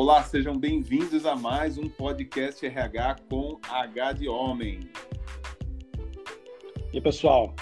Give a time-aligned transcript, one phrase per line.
[0.00, 4.78] Olá, sejam bem-vindos a mais um podcast RH com H de Homem.
[6.92, 7.52] E pessoal,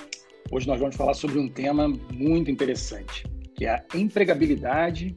[0.53, 5.17] hoje nós vamos falar sobre um tema muito interessante, que é a empregabilidade.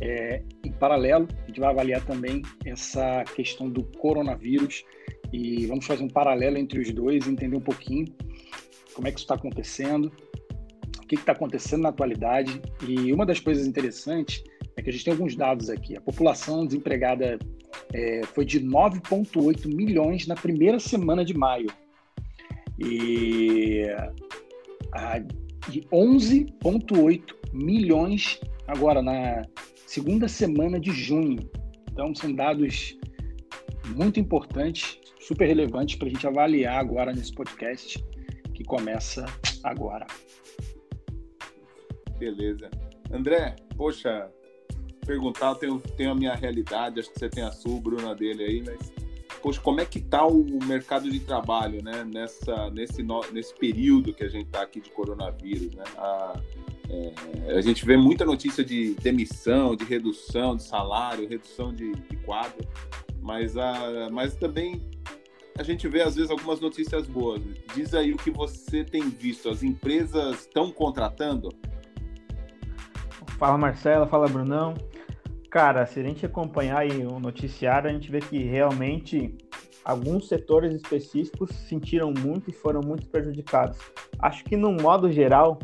[0.00, 4.84] É, em paralelo, a gente vai avaliar também essa questão do coronavírus
[5.32, 8.06] e vamos fazer um paralelo entre os dois, entender um pouquinho
[8.94, 10.12] como é que isso está acontecendo,
[11.02, 12.62] o que está acontecendo na atualidade.
[12.86, 14.44] E uma das coisas interessantes
[14.76, 15.96] é que a gente tem alguns dados aqui.
[15.96, 17.38] A população desempregada
[17.92, 21.68] é, foi de 9,8 milhões na primeira semana de maio
[22.78, 23.82] e
[24.92, 25.18] a,
[25.70, 29.42] de 11,8 milhões agora na
[29.86, 31.48] segunda semana de junho.
[31.90, 32.96] Então, são dados
[33.94, 38.04] muito importantes, super relevantes para a gente avaliar agora nesse podcast
[38.52, 39.24] que começa
[39.64, 40.06] agora.
[42.18, 42.70] Beleza.
[43.10, 44.30] André, poxa,
[45.06, 48.42] perguntar, eu tenho, tenho a minha realidade, acho que você tem a sua, Bruna dele
[48.42, 48.92] aí, mas
[49.42, 54.24] poxa, como é que está o mercado de trabalho, né, nessa, nesse, nesse período que
[54.24, 55.84] a gente está aqui de coronavírus, né?
[55.96, 56.40] A,
[56.88, 62.16] é, a gente vê muita notícia de demissão, de redução de salário, redução de, de
[62.18, 62.66] quadro,
[63.20, 64.80] mas, a, mas também
[65.58, 67.40] a gente vê às vezes algumas notícias boas.
[67.74, 69.48] Diz aí o que você tem visto.
[69.48, 71.48] As empresas estão contratando?
[73.38, 74.74] Fala Marcela, fala Brunão.
[75.56, 79.34] Cara, se a gente acompanhar aí o noticiário, a gente vê que realmente
[79.82, 83.78] alguns setores específicos sentiram muito e foram muito prejudicados.
[84.18, 85.58] Acho que no modo geral,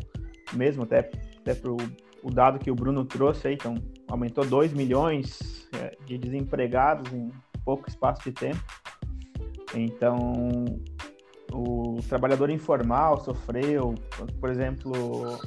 [0.51, 1.77] mesmo até, até pro
[2.23, 3.75] o dado que o Bruno trouxe aí, então
[4.07, 7.29] aumentou 2 milhões é, de desempregados em
[7.63, 8.63] pouco espaço de tempo.
[9.75, 10.65] Então,
[11.51, 13.93] o trabalhador informal sofreu,
[14.41, 15.37] por exemplo,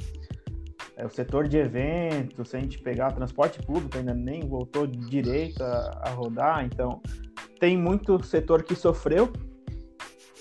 [0.97, 5.63] é, o setor de eventos, se a gente pegar transporte público, ainda nem voltou direito
[5.63, 7.01] a, a rodar, então
[7.59, 9.31] tem muito setor que sofreu.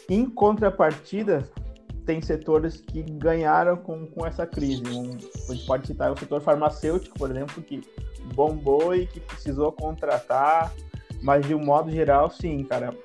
[0.09, 1.49] Em contrapartida,
[2.06, 4.83] tem setores que ganharam com, com essa crise.
[4.89, 5.17] Um,
[5.50, 7.83] a gente pode citar o setor farmacêutico, por exemplo, que
[8.34, 10.73] bombou e que precisou contratar,
[11.23, 12.97] mas de um modo geral, sim, cara.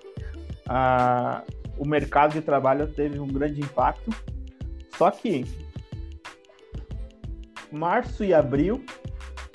[0.69, 1.43] A,
[1.77, 4.09] o mercado de trabalho teve um grande impacto.
[4.95, 5.43] Só que
[7.71, 8.83] março e abril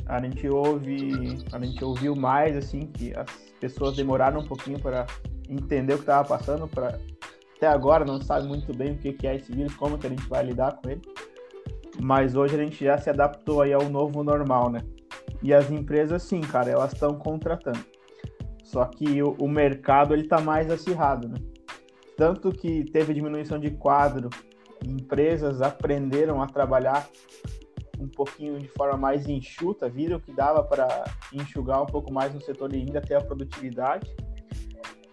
[0.07, 3.27] a gente ouve, a gente ouviu mais assim que as
[3.61, 5.05] pessoas demoraram um pouquinho para
[5.49, 6.99] entender o que estava passando, para
[7.57, 10.29] até agora não sabe muito bem o que é esse vírus, como que a gente
[10.29, 11.01] vai lidar com ele.
[12.01, 14.83] Mas hoje a gente já se adaptou aí ao novo normal, né?
[15.43, 17.83] E as empresas sim, cara, elas estão contratando.
[18.63, 21.39] Só que o, o mercado ele tá mais acirrado, né?
[22.15, 24.29] Tanto que teve diminuição de quadro,
[24.87, 27.09] empresas aprenderam a trabalhar
[27.99, 32.41] um pouquinho de forma mais enxuta, viram que dava para enxugar um pouco mais no
[32.41, 34.15] setor e ainda ter a produtividade.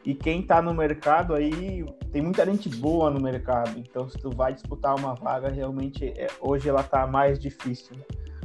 [0.06, 4.30] E quem está no mercado aí, tem muita gente boa no mercado, então se tu
[4.30, 7.96] vai disputar uma vaga, realmente é, hoje ela está mais difícil.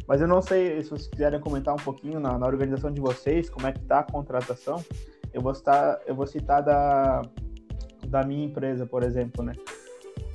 [0.07, 3.51] Mas eu não sei se vocês quiserem comentar um pouquinho na, na organização de vocês,
[3.51, 4.83] como é que está a contratação.
[5.35, 7.21] Eu vou citar, eu vou citar da,
[8.07, 9.53] da minha empresa, por exemplo, né?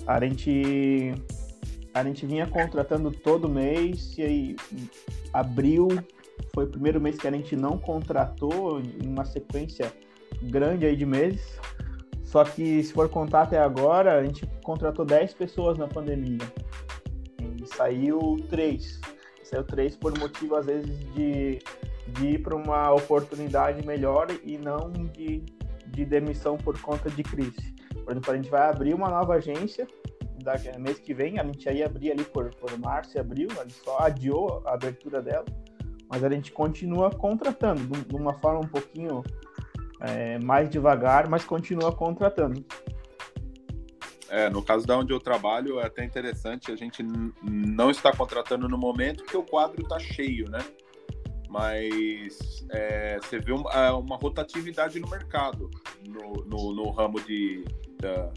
[0.06, 1.16] A gente
[1.94, 4.56] a gente vinha contratando todo mês e aí
[5.31, 5.88] abril
[6.54, 9.94] foi o primeiro mês que a gente não contratou em uma sequência
[10.42, 11.59] grande aí de meses.
[12.24, 16.40] Só que se for contar até agora, a gente contratou 10 pessoas na pandemia.
[17.62, 19.00] E saiu 3.
[19.44, 21.59] Saiu 3 por motivo, às vezes, de,
[22.08, 25.44] de ir para uma oportunidade melhor e não de,
[25.88, 27.76] de demissão por conta de crise.
[28.03, 29.88] Por exemplo, a gente vai abrir uma nova agência
[30.44, 33.64] da mês que vem, a gente ia abrir ali por, por março e abril, a
[33.64, 35.46] gente só adiou a abertura dela,
[36.09, 39.24] mas a gente continua contratando de uma forma um pouquinho
[40.02, 42.64] é, mais devagar, mas continua contratando.
[44.30, 47.03] É, no caso da onde eu trabalho, é até interessante, a gente
[47.44, 50.59] não está contratando no momento porque o quadro está cheio, né?
[51.47, 55.70] Mas é, você vê uma, é, uma, rotatividade no mercado,
[56.08, 57.64] no, no, no ramo de,
[57.99, 58.31] da,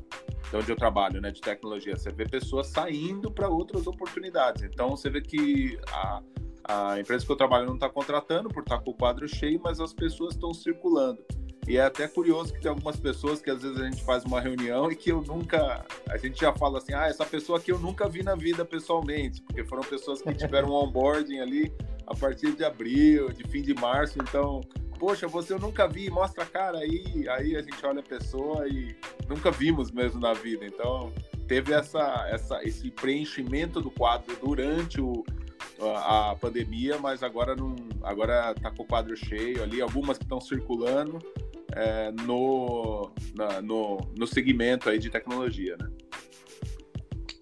[0.51, 1.97] de onde eu trabalho, né, de tecnologia.
[1.97, 4.63] Você vê pessoas saindo para outras oportunidades.
[4.63, 6.23] Então, você vê que a,
[6.69, 9.61] a empresa que eu trabalho não está contratando por estar tá com o quadro cheio,
[9.63, 11.25] mas as pessoas estão circulando.
[11.69, 14.41] E é até curioso que tem algumas pessoas que às vezes a gente faz uma
[14.41, 15.85] reunião e que eu nunca.
[16.09, 19.43] A gente já fala assim, ah, essa pessoa que eu nunca vi na vida pessoalmente,
[19.43, 21.73] porque foram pessoas que tiveram um onboarding ali
[22.07, 24.61] a partir de abril, de fim de março, então
[24.99, 27.27] poxa, você eu nunca vi, mostra a cara aí.
[27.29, 28.97] Aí a gente olha a pessoa e
[29.29, 30.67] nunca vimos mesmo na vida.
[30.67, 31.13] Então,
[31.47, 35.25] teve essa, essa, esse preenchimento do quadro durante o,
[35.81, 40.25] a, a pandemia, mas agora não, agora está com o quadro cheio ali, algumas que
[40.25, 41.19] estão circulando
[41.73, 45.91] é, no, na, no, no segmento aí de tecnologia, né?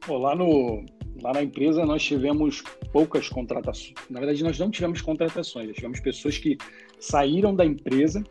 [0.06, 0.84] Bom, lá, no,
[1.22, 2.62] lá na empresa nós tivemos
[2.92, 3.94] poucas contratações.
[4.10, 6.58] Na verdade, nós não tivemos contratações, nós tivemos pessoas que
[7.04, 8.22] saíram da empresa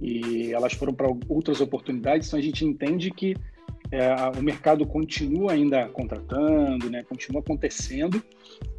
[0.00, 3.34] e elas foram para outras oportunidades, então a gente entende que
[3.90, 8.22] é, o mercado continua ainda contratando, né, continua acontecendo,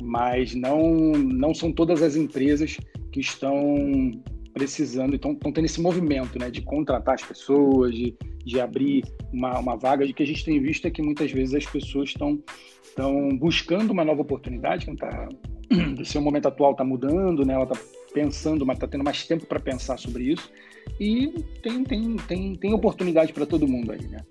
[0.01, 2.77] mas não, não são todas as empresas
[3.11, 4.11] que estão
[4.53, 9.59] precisando, estão, estão tendo esse movimento né, de contratar as pessoas, de, de abrir uma,
[9.59, 12.41] uma vaga, de que a gente tem visto é que muitas vezes as pessoas estão,
[12.83, 15.29] estão buscando uma nova oportunidade, que tá,
[15.99, 17.75] o seu momento atual está mudando, né, ela está
[18.15, 20.49] pensando, mas está tendo mais tempo para pensar sobre isso,
[20.97, 21.27] e
[21.61, 24.21] tem, tem, tem, tem oportunidade para todo mundo aí, né?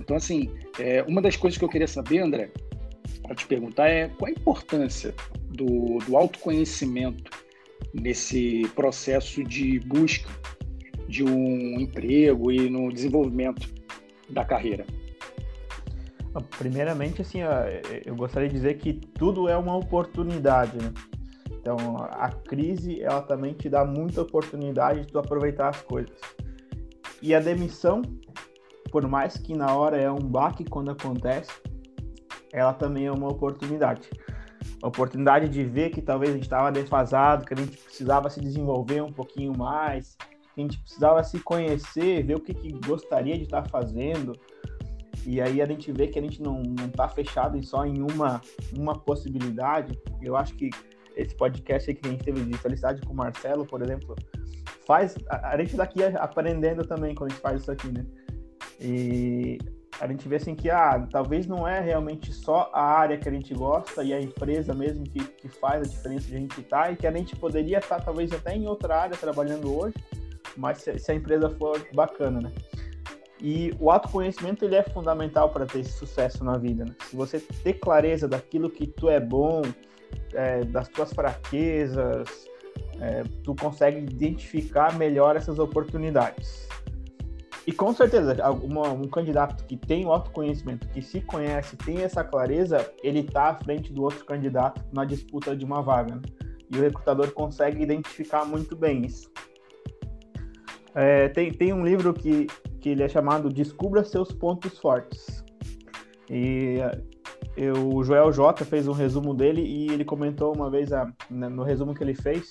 [0.00, 2.50] Então, assim, é, uma das coisas que eu queria saber, André,
[3.22, 5.14] para te perguntar é qual a importância
[5.50, 7.30] do, do autoconhecimento
[7.92, 10.30] nesse processo de busca
[11.06, 13.68] de um emprego e no desenvolvimento
[14.30, 14.86] da carreira?
[16.58, 17.40] Primeiramente, assim,
[18.06, 20.92] eu gostaria de dizer que tudo é uma oportunidade, né?
[21.60, 21.76] Então,
[22.10, 26.16] a crise, ela também te dá muita oportunidade de tu aproveitar as coisas.
[27.20, 28.02] E a demissão,
[28.90, 31.50] por mais que na hora é um baque quando acontece,
[32.52, 34.08] ela também é uma oportunidade.
[34.82, 38.40] A oportunidade de ver que talvez a gente estava defasado, que a gente precisava se
[38.40, 40.16] desenvolver um pouquinho mais,
[40.54, 44.32] que a gente precisava se conhecer, ver o que, que gostaria de estar tá fazendo.
[45.26, 48.40] E aí a gente vê que a gente não está fechado só em uma,
[48.76, 49.98] uma possibilidade.
[50.22, 50.70] Eu acho que
[51.18, 54.14] esse podcast que a gente teve de felicidade com o Marcelo, por exemplo,
[54.86, 55.16] faz.
[55.28, 58.06] A, a gente daqui aprendendo também quando a gente faz isso aqui, né?
[58.80, 59.58] E
[60.00, 63.32] a gente vê assim que ah, talvez não é realmente só a área que a
[63.32, 66.84] gente gosta e a empresa mesmo que, que faz a diferença de a gente estar,
[66.84, 69.96] tá, e que a gente poderia estar talvez até em outra área trabalhando hoje,
[70.56, 72.52] mas se, se a empresa for bacana, né?
[73.40, 76.84] E o autoconhecimento ele é fundamental para ter esse sucesso na vida.
[76.84, 76.94] Né?
[77.08, 79.62] Se você ter clareza daquilo que tu é bom,
[80.32, 82.48] é, das tuas fraquezas,
[83.00, 86.68] é, tu consegue identificar melhor essas oportunidades.
[87.66, 92.24] E com certeza, uma, um candidato que tem o autoconhecimento, que se conhece, tem essa
[92.24, 96.14] clareza, ele está à frente do outro candidato na disputa de uma vaga.
[96.14, 96.22] Né?
[96.70, 99.30] E o recrutador consegue identificar muito bem isso.
[100.94, 102.46] É, tem, tem um livro que,
[102.80, 105.44] que ele é chamado Descubra Seus Pontos Fortes.
[106.30, 106.78] E
[107.58, 111.64] eu, o Joel J fez um resumo dele e ele comentou uma vez a, no
[111.64, 112.48] resumo que ele fez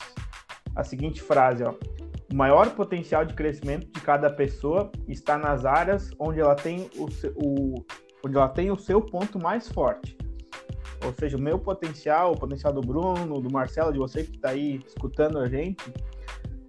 [0.75, 1.73] a seguinte frase, ó.
[2.29, 7.07] O maior potencial de crescimento de cada pessoa está nas áreas onde ela tem o,
[7.37, 7.85] o,
[8.25, 10.17] onde ela tem o seu ponto mais forte.
[11.05, 14.49] Ou seja, o meu potencial, o potencial do Bruno, do Marcelo, de você que está
[14.49, 15.81] aí escutando a gente,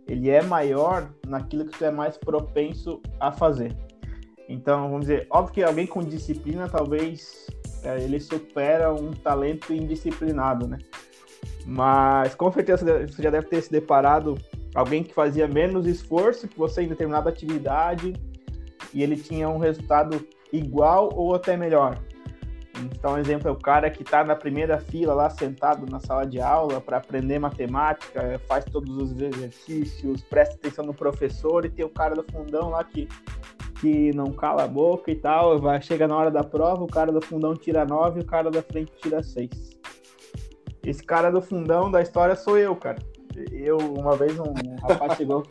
[0.06, 3.76] ele é maior naquilo que tu é mais propenso a fazer.
[4.48, 7.48] Então, vamos dizer, óbvio que alguém com disciplina talvez
[7.84, 10.78] ele supera um talento indisciplinado, né?
[11.66, 14.36] Mas com certeza você já deve ter se deparado
[14.74, 18.14] alguém que fazia menos esforço que você em determinada atividade
[18.92, 21.98] e ele tinha um resultado igual ou até melhor.
[22.84, 26.24] Então, um exemplo é o cara que está na primeira fila lá sentado na sala
[26.24, 31.84] de aula para aprender matemática, faz todos os exercícios, presta atenção no professor e tem
[31.84, 33.08] o cara do fundão lá que
[33.80, 37.12] que não cala a boca e tal, vai, chega na hora da prova, o cara
[37.12, 39.48] do fundão tira 9 e o cara da frente tira 6.
[40.84, 42.98] Esse cara do fundão da história sou eu, cara.
[43.52, 45.42] Eu, uma vez, um rapaz chegou.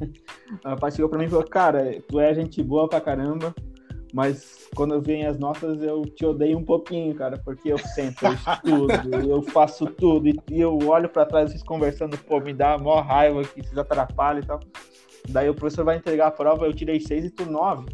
[0.64, 3.54] um rapaz chegou pra mim e falou, cara, tu é gente boa pra caramba,
[4.12, 8.32] mas quando vem as notas eu te odeio um pouquinho, cara, porque eu sento, eu
[8.32, 8.92] estudo,
[9.30, 13.42] eu faço tudo, e, eu olho para trás vocês conversando, pô, me dá maior raiva
[13.42, 14.60] que vocês atrapalham e tal.
[15.28, 17.86] Daí o professor vai entregar a prova, eu tirei seis e tu nove.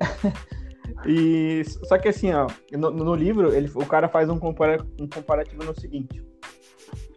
[1.06, 5.06] e só que assim, ó, no, no, livro ele, o cara faz um, compara, um
[5.06, 6.22] comparativo no seguinte.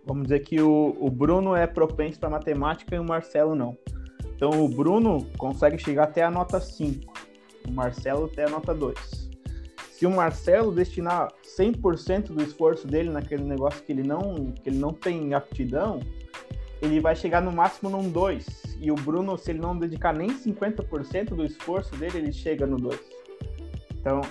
[0.06, 3.78] Vamos dizer que o, o Bruno é propenso para matemática e o Marcelo não.
[4.36, 7.14] Então o Bruno consegue chegar até a nota 5,
[7.68, 9.32] o Marcelo até a nota 2.
[9.92, 14.78] Se o Marcelo destinar 100% do esforço dele naquele negócio que ele não, que ele
[14.78, 16.02] não tem aptidão,
[16.82, 18.63] ele vai chegar no máximo num 2.
[18.80, 22.78] E o Bruno, se ele não dedicar nem 50% do esforço dele, ele chega no
[22.78, 23.00] 2.
[24.00, 24.22] Então,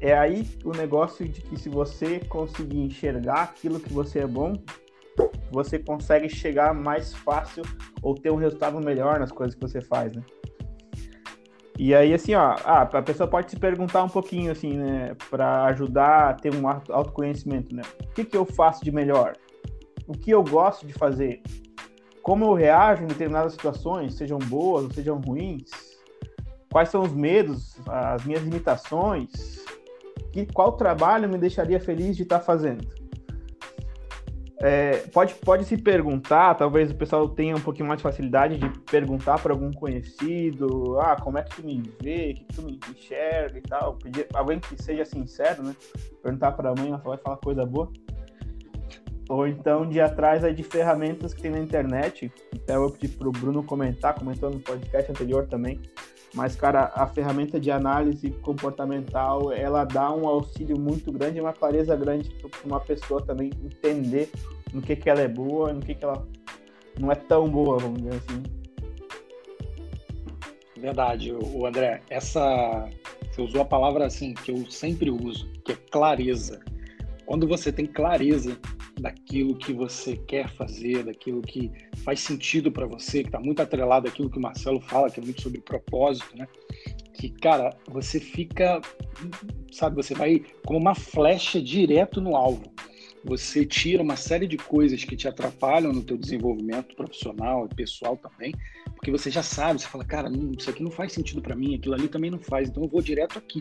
[0.00, 4.54] é aí o negócio de que se você conseguir enxergar aquilo que você é bom,
[5.50, 7.62] você consegue chegar mais fácil
[8.02, 10.22] ou ter um resultado melhor nas coisas que você faz, né?
[11.78, 15.64] E aí, assim, ó, ah, a pessoa pode se perguntar um pouquinho, assim, né, para
[15.66, 17.82] ajudar a ter um autoconhecimento, né?
[18.04, 19.34] O que, que eu faço de melhor?
[20.06, 21.42] O que eu gosto de fazer?
[22.22, 25.70] Como eu reajo em determinadas situações, sejam boas ou sejam ruins,
[26.70, 29.64] quais são os medos, as minhas limitações,
[30.32, 32.86] que, qual trabalho me deixaria feliz de estar fazendo.
[34.64, 38.68] É, pode, pode se perguntar, talvez o pessoal tenha um pouquinho mais de facilidade de
[38.82, 43.58] perguntar para algum conhecido, ah, como é que tu me vê, que, tu me enxerga
[43.58, 43.94] e tal.
[43.96, 45.74] Pedir, alguém que seja sincero, né?
[46.22, 47.90] Perguntar para a mãe, ela vai falar coisa boa.
[49.28, 52.30] Ou então de atrás aí de ferramentas que tem na internet.
[52.54, 55.80] Até eu pedi para o Bruno comentar, comentou no podcast anterior também.
[56.34, 61.94] Mas, cara, a ferramenta de análise comportamental, ela dá um auxílio muito grande, uma clareza
[61.94, 64.30] grande para uma pessoa também entender
[64.72, 66.26] no que, que ela é boa, no que, que ela
[66.98, 68.42] não é tão boa, vamos dizer assim.
[70.78, 72.88] Verdade, o André, essa
[73.32, 76.60] você usou a palavra assim que eu sempre uso, que é clareza.
[77.26, 78.58] Quando você tem clareza
[79.00, 81.70] daquilo que você quer fazer, daquilo que
[82.04, 85.22] faz sentido para você, que está muito atrelado àquilo que o Marcelo fala, que é
[85.22, 86.46] muito sobre propósito, né?
[87.14, 88.80] Que, cara, você fica,
[89.70, 92.72] sabe, você vai como uma flecha direto no alvo.
[93.24, 98.16] Você tira uma série de coisas que te atrapalham no teu desenvolvimento profissional e pessoal
[98.16, 98.52] também,
[99.02, 101.74] porque você já sabe, você fala, cara, não, isso aqui não faz sentido para mim,
[101.74, 103.60] aquilo ali também não faz, então eu vou direto aqui.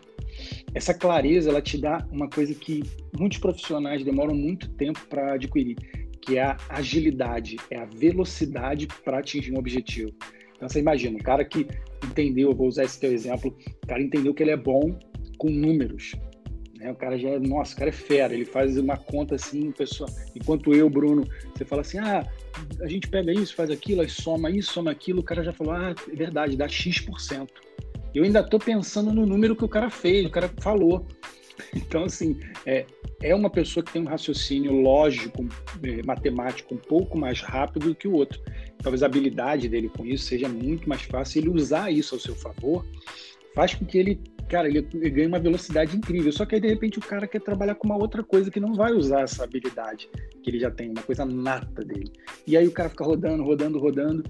[0.72, 2.84] Essa clareza, ela te dá uma coisa que
[3.18, 5.78] muitos profissionais demoram muito tempo para adquirir,
[6.22, 10.14] que é a agilidade, é a velocidade para atingir um objetivo.
[10.56, 11.66] Então você imagina, um cara que
[12.06, 14.96] entendeu, eu vou usar esse teu exemplo, o cara entendeu que ele é bom
[15.40, 16.12] com números.
[16.82, 16.92] Né?
[16.92, 20.10] O cara já é, nossa, o cara é fera, ele faz uma conta assim, pessoa,
[20.36, 22.28] enquanto eu, Bruno, você fala assim, ah,
[22.82, 25.74] a gente pega isso, faz aquilo, aí soma isso, soma aquilo, o cara já falou,
[25.74, 27.48] ah, é verdade, dá X%.
[28.14, 31.06] Eu ainda estou pensando no número que o cara fez, o cara falou.
[31.76, 32.88] Então, assim, é,
[33.22, 35.48] é uma pessoa que tem um raciocínio lógico,
[35.84, 38.42] é, matemático um pouco mais rápido do que o outro.
[38.82, 41.40] Talvez a habilidade dele com isso seja muito mais fácil.
[41.40, 42.84] Ele usar isso ao seu favor
[43.54, 44.20] faz com que ele,
[44.52, 46.32] cara, ele, ele ganhe uma velocidade incrível.
[46.32, 48.74] Só que aí, de repente, o cara quer trabalhar com uma outra coisa que não
[48.74, 50.10] vai usar essa habilidade
[50.44, 52.12] que ele já tem, uma coisa nata dele.
[52.46, 54.24] E aí o cara fica rodando, rodando, rodando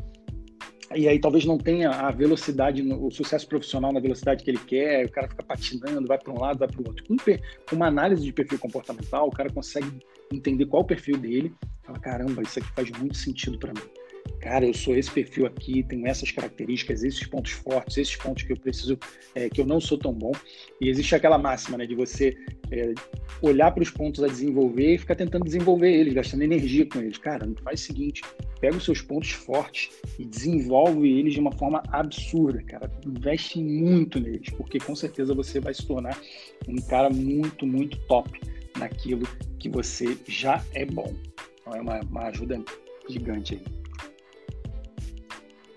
[0.93, 5.05] e aí talvez não tenha a velocidade, o sucesso profissional na velocidade que ele quer,
[5.05, 7.03] o cara fica patinando, vai para um lado, vai para o outro.
[7.69, 9.87] Com uma análise de perfil comportamental, o cara consegue
[10.31, 14.00] entender qual o perfil dele, fala, caramba, isso aqui faz muito sentido para mim
[14.39, 18.51] cara, eu sou esse perfil aqui, tenho essas características, esses pontos fortes, esses pontos que
[18.51, 18.97] eu preciso,
[19.35, 20.31] é, que eu não sou tão bom.
[20.79, 22.35] E existe aquela máxima, né, de você
[22.71, 22.93] é,
[23.41, 27.17] olhar para os pontos a desenvolver e ficar tentando desenvolver eles, gastando energia com eles.
[27.17, 28.21] Cara, faz o seguinte,
[28.59, 32.91] pega os seus pontos fortes e desenvolve eles de uma forma absurda, cara.
[33.05, 36.17] Investe muito neles, porque com certeza você vai se tornar
[36.67, 38.39] um cara muito, muito top
[38.77, 39.27] naquilo
[39.59, 41.13] que você já é bom.
[41.61, 42.59] Então é uma, uma ajuda
[43.07, 43.80] gigante aí.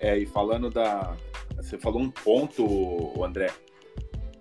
[0.04, 1.16] É, e falando da.
[1.56, 3.50] Você falou um ponto, André,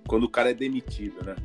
[0.05, 1.37] quando o cara é demitido, né?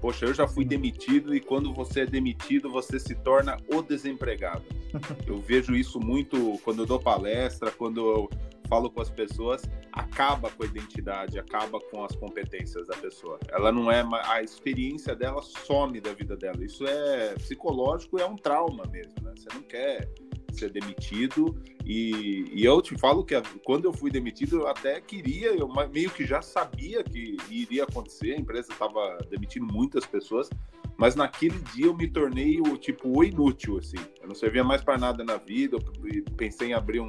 [0.00, 4.64] Poxa, eu já fui demitido e quando você é demitido, você se torna o desempregado.
[5.24, 8.30] Eu vejo isso muito quando eu dou palestra, quando eu
[8.68, 9.62] falo com as pessoas,
[9.92, 13.38] acaba com a identidade, acaba com as competências da pessoa.
[13.50, 16.64] Ela não é a experiência dela some da vida dela.
[16.64, 19.32] Isso é psicológico, é um trauma mesmo, né?
[19.36, 20.08] Você não quer
[20.52, 21.56] ser demitido.
[21.92, 26.08] E, e, eu te falo que quando eu fui demitido, eu até queria, eu meio
[26.08, 28.34] que já sabia que iria acontecer.
[28.34, 30.48] A empresa estava demitindo muitas pessoas,
[30.96, 33.96] mas naquele dia eu me tornei o tipo o inútil, assim.
[34.22, 35.78] Eu não servia mais para nada na vida.
[35.78, 37.08] Eu pensei em abrir um,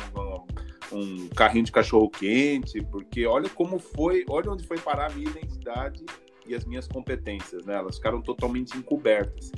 [0.91, 5.13] um, um carrinho de cachorro quente, porque olha como foi, olha onde foi parar a
[5.13, 6.03] minha identidade
[6.43, 7.75] e as minhas competências, né?
[7.75, 9.51] Elas ficaram totalmente encobertas.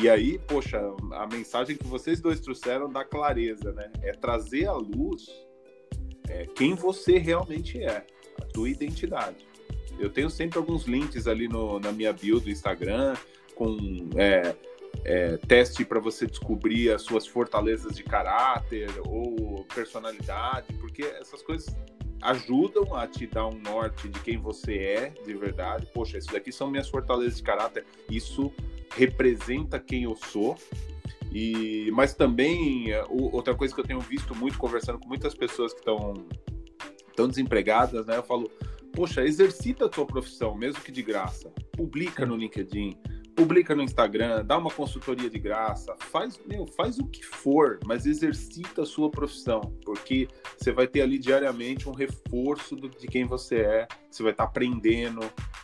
[0.00, 0.80] E aí, poxa,
[1.12, 3.90] a mensagem que vocês dois trouxeram da clareza, né?
[4.02, 5.26] É trazer à luz
[6.28, 8.06] é, quem você realmente é,
[8.40, 9.44] a tua identidade.
[9.98, 13.16] Eu tenho sempre alguns links ali no, na minha bio do Instagram
[13.56, 13.76] com
[14.16, 14.54] é,
[15.04, 21.74] é, teste para você descobrir as suas fortalezas de caráter ou personalidade, porque essas coisas
[22.22, 25.88] ajudam a te dar um norte de quem você é de verdade.
[25.92, 27.84] Poxa, isso daqui são minhas fortalezas de caráter.
[28.08, 28.52] Isso
[28.94, 30.56] representa quem eu sou.
[31.32, 35.72] E, mas também, é, outra coisa que eu tenho visto muito, conversando com muitas pessoas
[35.72, 36.14] que estão
[37.14, 38.16] tão desempregadas, né?
[38.16, 38.50] Eu falo,
[38.92, 41.52] poxa, exercita a tua profissão, mesmo que de graça.
[41.76, 42.96] Publica no LinkedIn,
[43.38, 48.04] publica no Instagram, dá uma consultoria de graça, faz, meu, faz o que for, mas
[48.04, 50.26] exercita a sua profissão, porque
[50.56, 54.44] você vai ter ali diariamente um reforço do, de quem você é, você vai estar
[54.44, 55.20] tá aprendendo,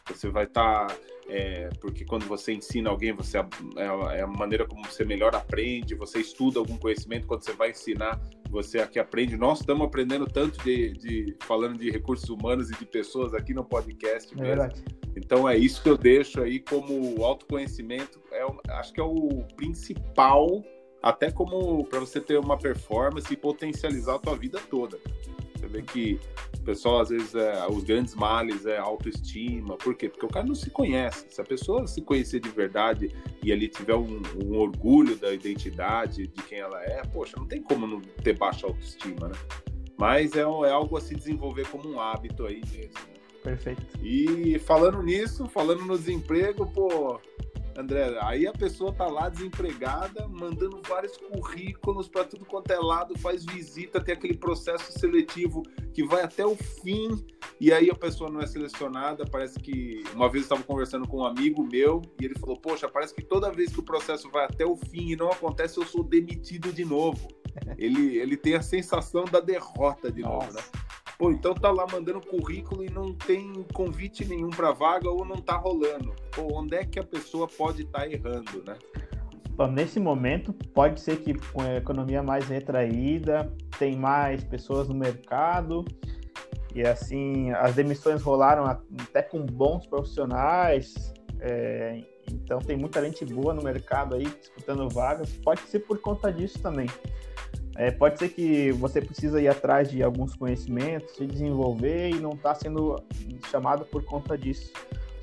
[0.08, 0.96] você vai estar tá
[1.28, 3.42] é, porque quando você ensina alguém, você é,
[4.16, 8.20] é, a maneira como você melhor aprende, você estuda algum conhecimento, quando você vai ensinar,
[8.50, 9.36] você aqui aprende.
[9.36, 13.64] Nós estamos aprendendo tanto de, de, falando de recursos humanos e de pessoas aqui no
[13.64, 14.68] podcast é.
[15.16, 18.20] Então é isso que eu deixo aí como autoconhecimento.
[18.30, 20.62] É, acho que é o principal,
[21.02, 24.98] até como para você ter uma performance e potencializar a tua vida toda.
[25.56, 26.20] Você vê que
[26.64, 29.76] pessoal, às vezes, é, os grandes males é autoestima.
[29.76, 30.08] Por quê?
[30.08, 31.26] Porque o cara não se conhece.
[31.28, 33.10] Se a pessoa se conhecer de verdade
[33.42, 37.62] e ali tiver um, um orgulho da identidade de quem ela é, poxa, não tem
[37.62, 39.34] como não ter baixa autoestima, né?
[39.96, 43.14] Mas é, é algo a se desenvolver como um hábito aí mesmo.
[43.42, 43.84] Perfeito.
[44.02, 47.20] E falando nisso, falando no desemprego, pô,
[47.76, 53.18] André, aí a pessoa tá lá desempregada, mandando vários currículos para tudo quanto é lado,
[53.18, 55.62] faz visita, tem aquele processo seletivo
[55.92, 57.24] que vai até o fim,
[57.60, 59.24] e aí a pessoa não é selecionada.
[59.24, 62.88] Parece que uma vez eu estava conversando com um amigo meu e ele falou: Poxa,
[62.88, 65.84] parece que toda vez que o processo vai até o fim e não acontece, eu
[65.84, 67.28] sou demitido de novo.
[67.78, 70.46] ele, ele tem a sensação da derrota de Nossa.
[70.46, 70.62] novo, né?
[71.18, 75.36] Pô, então tá lá mandando currículo e não tem convite nenhum para vaga ou não
[75.36, 76.14] tá rolando.
[76.34, 78.76] Pô, onde é que a pessoa pode estar tá errando, né?
[79.50, 84.94] Bom, nesse momento, pode ser que com a economia mais retraída, tem mais pessoas no
[84.96, 85.84] mercado,
[86.74, 93.54] e assim, as demissões rolaram até com bons profissionais, é, então tem muita gente boa
[93.54, 96.88] no mercado aí disputando vagas, pode ser por conta disso também.
[97.76, 102.30] É, pode ser que você precisa ir atrás de alguns conhecimentos, se desenvolver e não
[102.30, 103.02] está sendo
[103.50, 104.72] chamado por conta disso.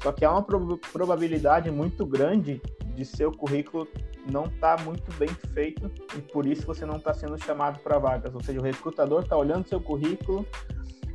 [0.04, 0.44] Só que há uma
[0.92, 2.62] probabilidade muito grande
[2.96, 3.88] de seu currículo
[4.30, 7.98] não estar tá muito bem feito e por isso você não está sendo chamado para
[7.98, 8.34] vagas.
[8.36, 10.46] Ou seja, o recrutador está olhando seu currículo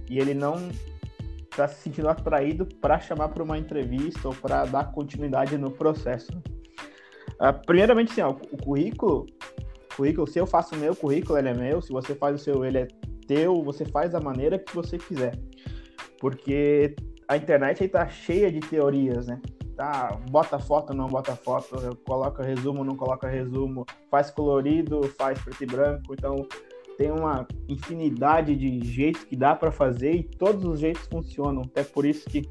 [0.08, 0.70] e ele não
[1.50, 6.32] está se sentindo atraído para chamar para uma entrevista ou para dar continuidade no processo.
[7.40, 9.26] Uh, primeiramente, sim, ó, o currículo
[9.96, 12.64] currículo, se eu faço o meu currículo, ele é meu, se você faz o seu,
[12.64, 12.88] ele é
[13.26, 15.38] teu, você faz da maneira que você quiser.
[16.20, 16.94] Porque
[17.28, 19.40] a internet aí tá cheia de teorias, né?
[19.76, 25.62] Tá, bota foto, não bota foto, coloca resumo, não coloca resumo, faz colorido, faz preto
[25.62, 26.46] e branco, então
[26.96, 31.62] tem uma infinidade de jeitos que dá para fazer e todos os jeitos funcionam.
[31.74, 32.48] É por isso que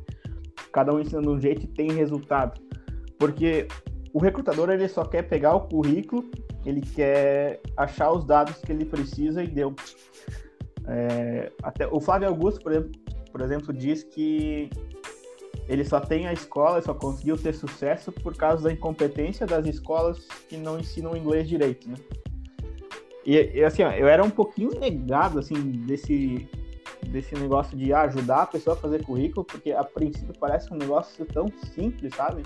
[0.71, 2.61] cada um ensina de um jeito e tem resultado.
[3.17, 3.67] Porque
[4.13, 6.29] o recrutador ele só quer pegar o currículo
[6.65, 9.75] ele quer achar os dados que ele precisa e deu.
[10.87, 12.91] É, até o Flávio Augusto, por exemplo,
[13.31, 14.69] por exemplo, diz que
[15.67, 20.27] ele só tem a escola, só conseguiu ter sucesso por causa da incompetência das escolas
[20.47, 21.95] que não ensinam inglês direito, né?
[23.25, 26.47] E, assim, ó, eu era um pouquinho negado assim desse
[27.07, 31.25] desse negócio de ajudar a pessoa a fazer currículo, porque a princípio parece um negócio
[31.25, 32.43] tão simples, sabe?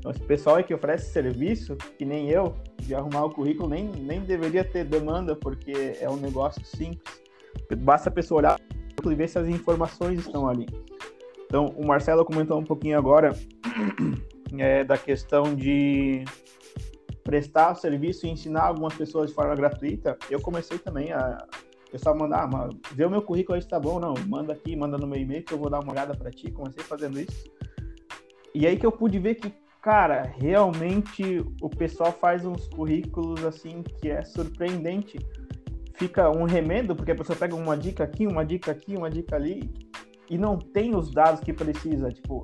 [0.00, 4.20] Então, esse pessoal que oferece serviço, que nem eu, de arrumar o currículo, nem, nem
[4.20, 7.22] deveria ter demanda, porque é um negócio simples.
[7.78, 8.60] Basta a pessoa olhar
[9.04, 10.66] e ver se as informações estão ali.
[11.44, 13.34] Então, o Marcelo comentou um pouquinho agora
[14.58, 16.24] é, da questão de
[17.22, 20.16] prestar o serviço e ensinar algumas pessoas de forma gratuita.
[20.30, 21.46] Eu comecei também a
[21.90, 24.96] pessoal mandar, ah, vê o meu currículo aí se tá bom, não, manda aqui, manda
[24.96, 26.50] no meu e-mail que eu vou dar uma olhada para ti.
[26.50, 27.50] Comecei fazendo isso.
[28.54, 33.82] E aí que eu pude ver que Cara, realmente o pessoal faz uns currículos assim
[33.82, 35.18] que é surpreendente.
[35.94, 39.36] Fica um remendo, porque a pessoa pega uma dica aqui, uma dica aqui, uma dica
[39.36, 39.72] ali,
[40.28, 42.10] e não tem os dados que precisa.
[42.10, 42.42] Tipo,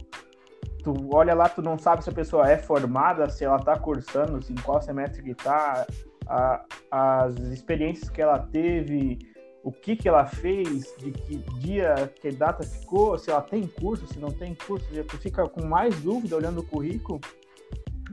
[0.83, 4.41] tu olha lá, tu não sabe se a pessoa é formada, se ela tá cursando,
[4.51, 5.87] em qual semestre que tá,
[6.27, 9.19] a, as experiências que ela teve,
[9.67, 14.07] o que, que ela fez, de que dia, que data ficou, se ela tem curso,
[14.07, 14.87] se não tem curso,
[15.19, 17.21] fica com mais dúvida olhando o currículo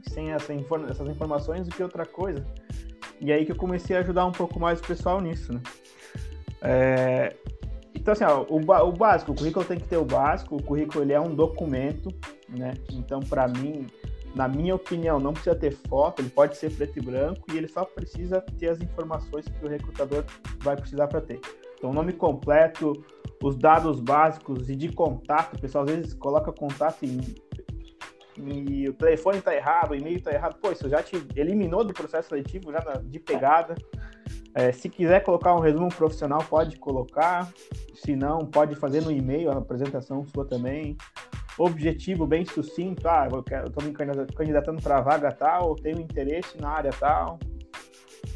[0.09, 0.51] sem essa
[0.89, 2.43] essas informações do que outra coisa.
[3.21, 5.61] E aí que eu comecei a ajudar um pouco mais o pessoal nisso, né?
[6.59, 7.35] É...
[7.93, 11.03] Então, assim, ó, o, o, básico, o currículo tem que ter o básico, o currículo
[11.03, 12.09] ele é um documento,
[12.49, 12.73] né?
[12.91, 13.85] Então, para mim,
[14.35, 17.67] na minha opinião, não precisa ter foto, ele pode ser preto e branco e ele
[17.67, 20.23] só precisa ter as informações que o recrutador
[20.59, 21.39] vai precisar para ter.
[21.77, 22.93] Então, nome completo,
[23.43, 27.35] os dados básicos e de contato, o pessoal às vezes coloca contato e,
[28.37, 30.55] e o telefone está errado, o e-mail está errado.
[30.59, 33.75] Pô, isso já te eliminou do processo seletivo, já de pegada.
[34.55, 37.51] É, se quiser colocar um resumo profissional, pode colocar.
[37.95, 40.97] Se não, pode fazer no e-mail a apresentação sua também
[41.57, 46.69] objetivo bem sucinto, ah, eu estou me candidatando para a vaga tal, tenho interesse na
[46.69, 47.39] área tal.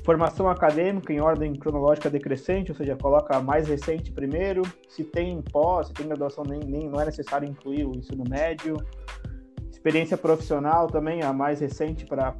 [0.04, 4.62] Formação acadêmica em ordem cronológica decrescente, ou seja, coloca a mais recente primeiro.
[4.90, 8.78] Se tem pós, se tem graduação, nem, nem não é necessário incluir o ensino médio.
[9.70, 12.36] Experiência profissional também, a mais recente para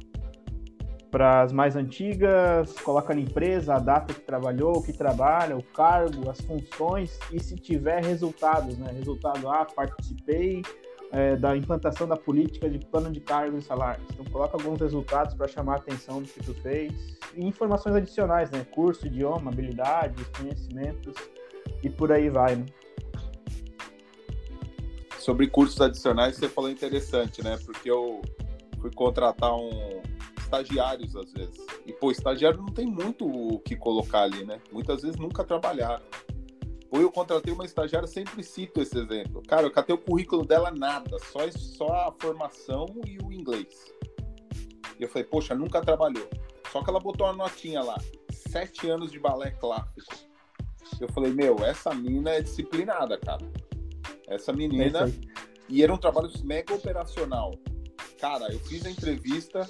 [1.10, 6.28] para as mais antigas, coloca na empresa a data que trabalhou, que trabalha, o cargo,
[6.28, 8.92] as funções e se tiver resultados, né?
[8.92, 10.62] Resultado A, ah, participei
[11.10, 14.06] é, da implantação da política de plano de cargos e salários.
[14.12, 16.92] Então coloca alguns resultados para chamar a atenção do que tu fez
[17.34, 18.66] e informações adicionais, né?
[18.70, 21.14] Curso, idioma, habilidades, conhecimentos
[21.82, 22.66] e por aí vai, né?
[25.18, 27.58] Sobre cursos adicionais, você falou interessante, né?
[27.64, 28.20] Porque eu
[28.80, 30.02] fui contratar um
[30.48, 31.64] estagiários às vezes.
[31.84, 34.60] E, pô, estagiário não tem muito o que colocar ali, né?
[34.72, 36.02] Muitas vezes nunca trabalharam.
[36.90, 39.42] Ou eu contratei uma estagiária, sempre cito esse exemplo.
[39.46, 43.92] Cara, eu catei o currículo dela nada, só, só a formação e o inglês.
[44.98, 46.26] E eu falei, poxa, nunca trabalhou.
[46.72, 47.98] Só que ela botou uma notinha lá,
[48.30, 50.14] sete anos de balé clássico.
[50.98, 53.44] Eu falei, meu, essa menina é disciplinada, cara.
[54.26, 55.06] Essa menina.
[55.06, 57.52] É e era um trabalho mega operacional.
[58.18, 59.68] Cara, eu fiz a entrevista,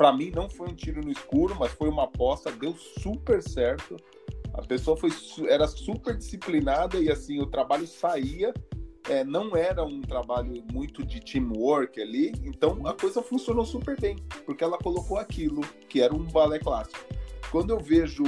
[0.00, 3.98] para mim não foi um tiro no escuro, mas foi uma aposta, deu super certo.
[4.54, 5.10] A pessoa foi,
[5.46, 8.54] era super disciplinada e assim o trabalho saía.
[9.10, 14.16] É, não era um trabalho muito de teamwork ali, então a coisa funcionou super bem,
[14.46, 16.98] porque ela colocou aquilo que era um balé clássico.
[17.50, 18.24] Quando eu vejo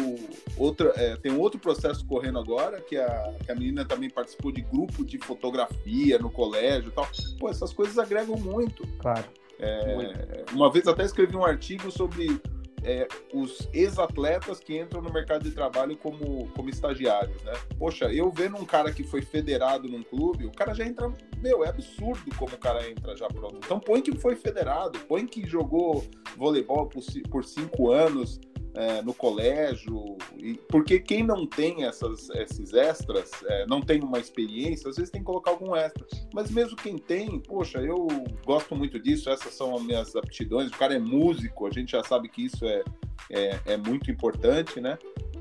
[0.58, 4.60] outra, é, tem outro processo correndo agora, que a, que a menina também participou de
[4.60, 7.08] grupo de fotografia no colégio e tal.
[7.40, 8.86] Pô, essas coisas agregam muito.
[8.98, 9.24] Claro.
[9.62, 12.40] É, uma vez até escrevi um artigo sobre
[12.84, 17.52] é, os ex-atletas que entram no mercado de trabalho como, como estagiários, né?
[17.78, 21.12] Poxa, eu vendo um cara que foi federado num clube, o cara já entra.
[21.38, 23.56] Meu, é absurdo como o cara entra já pronto.
[23.56, 26.04] Então põe que foi federado, põe que jogou
[26.36, 28.40] voleibol por, por cinco anos,
[28.74, 34.18] é, no colégio, e, porque quem não tem essas, esses extras, é, não tem uma
[34.18, 36.06] experiência, às vezes tem que colocar algum extra.
[36.32, 38.08] Mas mesmo quem tem, poxa, eu
[38.44, 40.68] gosto muito disso, essas são as minhas aptidões.
[40.70, 42.82] O cara é músico, a gente já sabe que isso é,
[43.30, 44.98] é, é muito importante, né?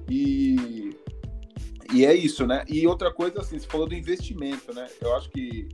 [0.10, 0.90] E,
[1.94, 2.66] e é isso, né?
[2.68, 4.88] E outra coisa, assim, você falou do investimento, né?
[5.00, 5.70] Eu acho que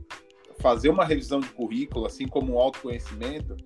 [0.60, 3.56] fazer uma revisão de currículo, assim como um autoconhecimento,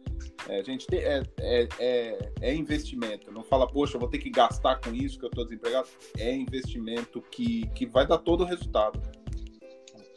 [0.48, 3.31] é, a gente tem, é, é, é, é, investimento.
[3.31, 5.88] Não fala, poxa, eu vou ter que gastar com isso que eu estou desempregado.
[6.18, 9.00] É investimento que, que vai dar todo o resultado.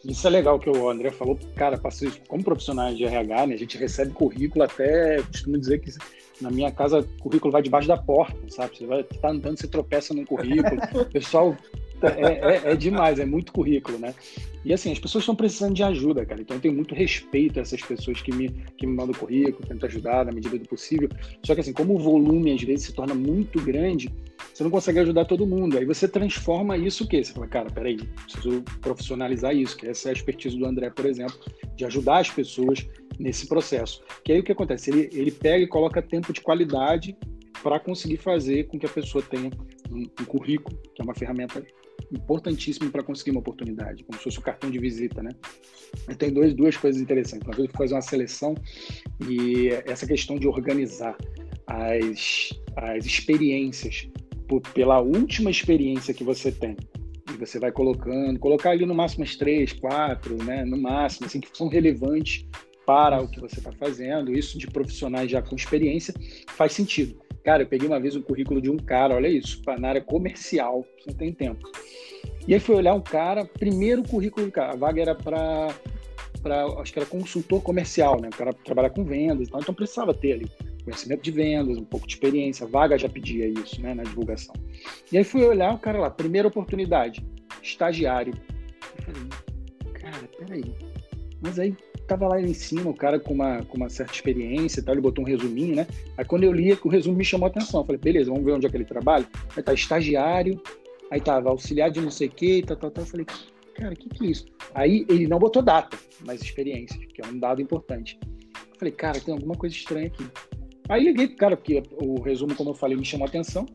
[0.04, 1.38] Isso é legal que o André falou.
[1.56, 5.92] Cara, passei como profissionais de RH, né, a gente recebe currículo até, costumo dizer que
[6.40, 8.78] na minha casa o currículo vai debaixo da porta, sabe?
[8.78, 11.58] Você vai tá andando, você tropeça num currículo, o pessoal
[12.08, 14.14] é, é, é, demais, é muito currículo, né?
[14.64, 16.42] E assim, as pessoas estão precisando de ajuda, cara.
[16.42, 19.88] Então eu tenho muito respeito a essas pessoas que me, que me mandam currículo, tentam
[19.88, 21.10] ajudar na medida do possível.
[21.44, 24.10] Só que assim, como o volume às vezes se torna muito grande,
[24.54, 25.78] você não consegue ajudar todo mundo.
[25.78, 27.24] Aí você transforma isso o quê?
[27.24, 31.06] Você fala, cara, peraí, preciso profissionalizar isso, que essa é a expertise do André, por
[31.06, 31.38] exemplo,
[31.76, 32.88] de ajudar as pessoas
[33.20, 34.02] nesse processo.
[34.24, 34.90] Que aí o que acontece?
[34.90, 37.16] Ele, ele pega e coloca tempo de qualidade
[37.62, 39.50] para conseguir fazer com que a pessoa tenha
[39.92, 41.66] um, um currículo, que é uma ferramenta
[42.12, 45.32] importantíssimo para conseguir uma oportunidade, como se fosse o cartão de visita, né?
[46.18, 47.48] Tem dois, duas coisas interessantes.
[47.48, 48.56] Uma vez eu fui fazer uma seleção
[49.28, 51.16] e essa questão de organizar
[51.68, 54.08] as, as experiências
[54.48, 56.76] por, pela última experiência que você tem.
[57.34, 60.64] E você vai colocando, colocar ali no máximo as três, quatro, né?
[60.64, 62.46] No máximo, assim, que são relevantes
[62.86, 64.32] para o que você está fazendo.
[64.32, 66.14] Isso de profissionais já com experiência
[66.50, 67.20] faz sentido.
[67.44, 70.84] Cara, eu peguei uma vez o currículo de um cara, olha isso, na área comercial,
[71.06, 71.70] não tem tempo.
[72.48, 75.70] E aí fui olhar um cara, primeiro currículo do cara, a vaga era para
[76.80, 78.30] acho que era consultor comercial, né?
[78.32, 80.46] O cara trabalhar com vendas, então, então precisava ter ali
[80.84, 84.54] conhecimento de vendas, um pouco de experiência, a vaga já pedia isso, né, na divulgação.
[85.12, 87.26] E aí fui olhar o cara lá, primeira oportunidade,
[87.64, 88.36] estagiário.
[89.00, 89.30] Eu falei,
[89.94, 90.76] cara, peraí,
[91.42, 91.76] mas aí
[92.08, 95.02] tava lá em cima, o cara com uma, com uma certa experiência e tal, ele
[95.02, 95.88] botou um resuminho, né?
[96.18, 97.82] Aí quando eu li, o resumo me chamou a atenção.
[97.82, 99.26] Eu falei, beleza, vamos ver onde é que ele trabalha.
[99.56, 100.62] Aí tá estagiário,
[101.12, 103.04] aí tava auxiliar de não sei o que, tal, tal, tal.
[103.04, 103.26] Eu falei,
[103.76, 104.46] cara, o que que é isso?
[104.74, 108.20] Aí ele não botou data, mas experiência, que é um dado importante.
[108.24, 110.26] Eu falei, cara, tem alguma coisa estranha aqui.
[110.90, 113.66] Aí liguei pro cara, porque o resumo, como eu falei, me chamou a atenção.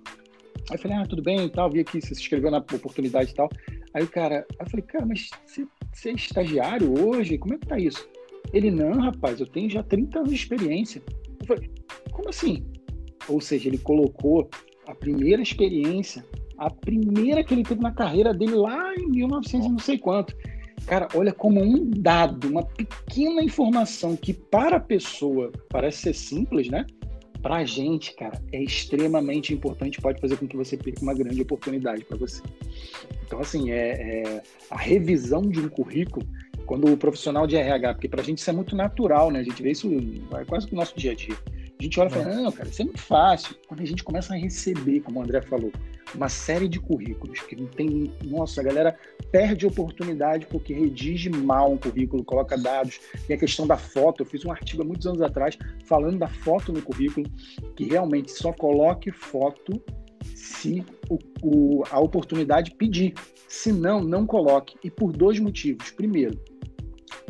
[0.71, 3.35] Aí falei, ah, tudo bem e tal, vi aqui, você se inscreveu na oportunidade e
[3.35, 3.49] tal.
[3.95, 7.39] Aí o cara, aí eu falei, cara, mas você, você é estagiário hoje?
[7.39, 8.09] Como é que tá isso?
[8.53, 11.03] Ele, não, rapaz, eu tenho já 30 anos de experiência.
[11.41, 11.71] Eu falei,
[12.13, 12.65] como assim?
[13.29, 14.49] Ou seja, ele colocou
[14.91, 16.25] a primeira experiência,
[16.59, 20.37] a primeira que ele teve na carreira dele lá em 1900 não sei quanto.
[20.87, 26.69] Cara, olha como um dado, uma pequena informação que para a pessoa parece ser simples,
[26.69, 26.87] né?
[27.43, 31.41] Para a gente, cara, é extremamente importante, pode fazer com que você perca uma grande
[31.41, 32.43] oportunidade para você.
[33.25, 36.27] Então, assim, é, é, a revisão de um currículo
[36.67, 39.41] quando o profissional de RH, porque para a gente isso é muito natural, né?
[39.41, 39.89] A gente vê isso
[40.47, 41.37] quase no nosso dia a dia.
[41.79, 42.37] A gente olha e fala, é.
[42.37, 43.57] não, cara, isso é muito fácil.
[43.67, 45.73] Quando a gente começa a receber, como o André falou,
[46.15, 48.13] uma série de currículos que não tem.
[48.25, 48.99] Nossa, a galera
[49.31, 53.01] perde oportunidade porque redige mal um currículo, coloca dados.
[53.29, 56.29] E a questão da foto, eu fiz um artigo há muitos anos atrás falando da
[56.29, 57.27] foto no currículo,
[57.75, 59.83] que realmente só coloque foto
[60.25, 63.15] se o, o, a oportunidade pedir.
[63.49, 64.77] Se não, não coloque.
[64.85, 65.91] E por dois motivos.
[65.91, 66.39] Primeiro,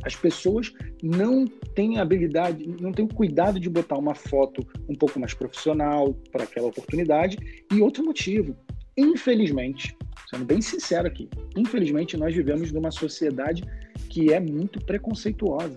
[0.03, 0.73] as pessoas
[1.03, 6.15] não têm habilidade, não têm o cuidado de botar uma foto um pouco mais profissional
[6.33, 7.37] para aquela oportunidade.
[7.73, 8.57] E outro motivo,
[8.97, 9.97] infelizmente,
[10.29, 13.63] sendo bem sincero aqui, infelizmente nós vivemos numa sociedade
[14.09, 15.77] que é muito preconceituosa.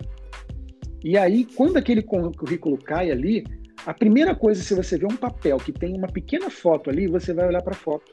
[1.02, 3.44] E aí, quando aquele currículo cai ali,
[3.86, 7.32] a primeira coisa, se você vê um papel que tem uma pequena foto ali, você
[7.32, 8.10] vai olhar para a foto.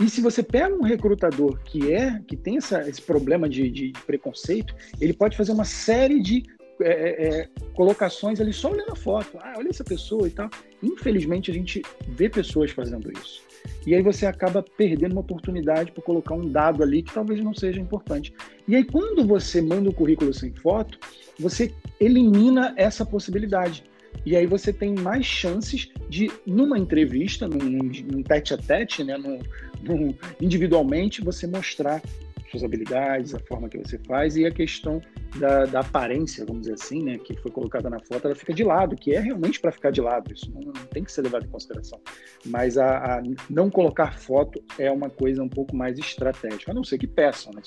[0.00, 3.92] E se você pega um recrutador que é que tem essa, esse problema de, de,
[4.06, 6.42] preconceito, ele pode fazer uma série de
[6.80, 9.36] é, é, é, colocações ali só olhando a foto.
[9.38, 10.48] Ah, olha essa pessoa e tal.
[10.82, 13.42] Infelizmente, a gente vê pessoas fazendo isso.
[13.86, 17.52] E aí você acaba perdendo uma oportunidade por colocar um dado ali que talvez não
[17.52, 18.32] seja importante.
[18.66, 20.98] E aí, quando você manda o currículo sem foto,
[21.38, 23.84] você elimina essa possibilidade.
[24.24, 29.16] E aí você tem mais chances de, numa entrevista, num, num tete a tete, né,
[29.16, 29.38] num,
[29.82, 32.02] num, individualmente, você mostrar
[32.50, 35.00] suas habilidades, a forma que você faz e a questão
[35.36, 38.64] da, da, aparência, vamos dizer assim, né, que foi colocada na foto, ela fica de
[38.64, 41.46] lado, que é realmente para ficar de lado, isso não, não, tem que ser levado
[41.46, 42.00] em consideração.
[42.46, 46.82] Mas a, a, não colocar foto é uma coisa um pouco mais estratégica, a não
[46.82, 47.62] ser que peçam, né,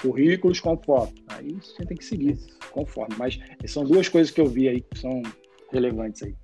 [0.00, 2.38] currículos com foto, aí você tem que seguir
[2.70, 3.14] conforme.
[3.18, 5.22] Mas são duas coisas que eu vi aí que são
[5.70, 6.34] relevantes aí.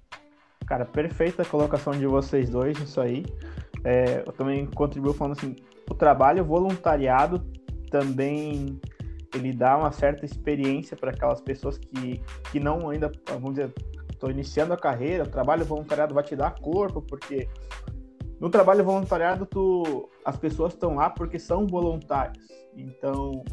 [0.67, 3.25] Cara, perfeita a colocação de vocês dois nisso aí.
[3.85, 5.57] É, eu também contribuo falando assim,
[5.91, 7.45] o trabalho voluntariado
[7.91, 8.81] também
[9.35, 13.73] ele dá uma certa experiência para aquelas pessoas que, que não ainda, vamos dizer,
[14.11, 17.49] estou iniciando a carreira, o trabalho voluntariado vai te dar corpo, porque
[18.41, 22.45] no trabalho voluntariado tu, as pessoas estão lá porque são voluntários.
[22.77, 23.45] Então,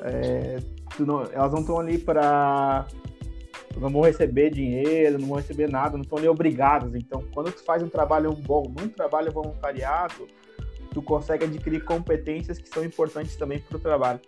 [0.00, 0.58] é,
[0.98, 2.86] não, elas não estão ali para
[3.76, 6.94] não vão receber dinheiro, não vão receber nada, não estão ali obrigadas.
[6.94, 10.26] Então, quando tu faz um trabalho bom, num trabalho voluntariado,
[10.92, 14.20] tu consegue adquirir competências que são importantes também para o trabalho.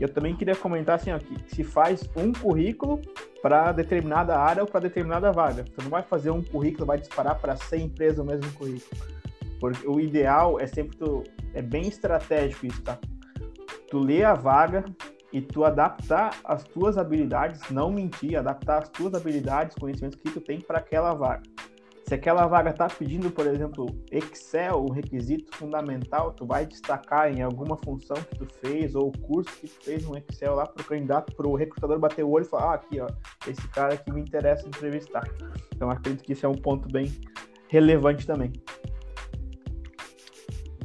[0.00, 3.00] Eu também queria comentar assim, ó, que se faz um currículo
[3.42, 5.64] para determinada área ou para determinada vaga.
[5.64, 9.02] Tu não vai fazer um currículo, vai disparar para 100 empresas o mesmo currículo.
[9.58, 12.96] Porque o ideal é sempre tu, é bem estratégico isso, tá?
[13.90, 14.84] Tu lê a vaga,
[15.32, 20.40] e tu adaptar as tuas habilidades, não mentir, adaptar as tuas habilidades, conhecimentos que tu
[20.40, 21.42] tem para aquela vaga.
[22.08, 27.42] Se aquela vaga está pedindo, por exemplo, Excel, o requisito fundamental, tu vai destacar em
[27.42, 30.86] alguma função que tu fez ou curso que tu fez no Excel lá para o
[30.86, 33.06] candidato, para o recrutador bater o olho e falar, ah, aqui, ó,
[33.46, 35.28] esse cara que me interessa entrevistar.
[35.76, 37.12] Então acredito que isso é um ponto bem
[37.68, 38.54] relevante também.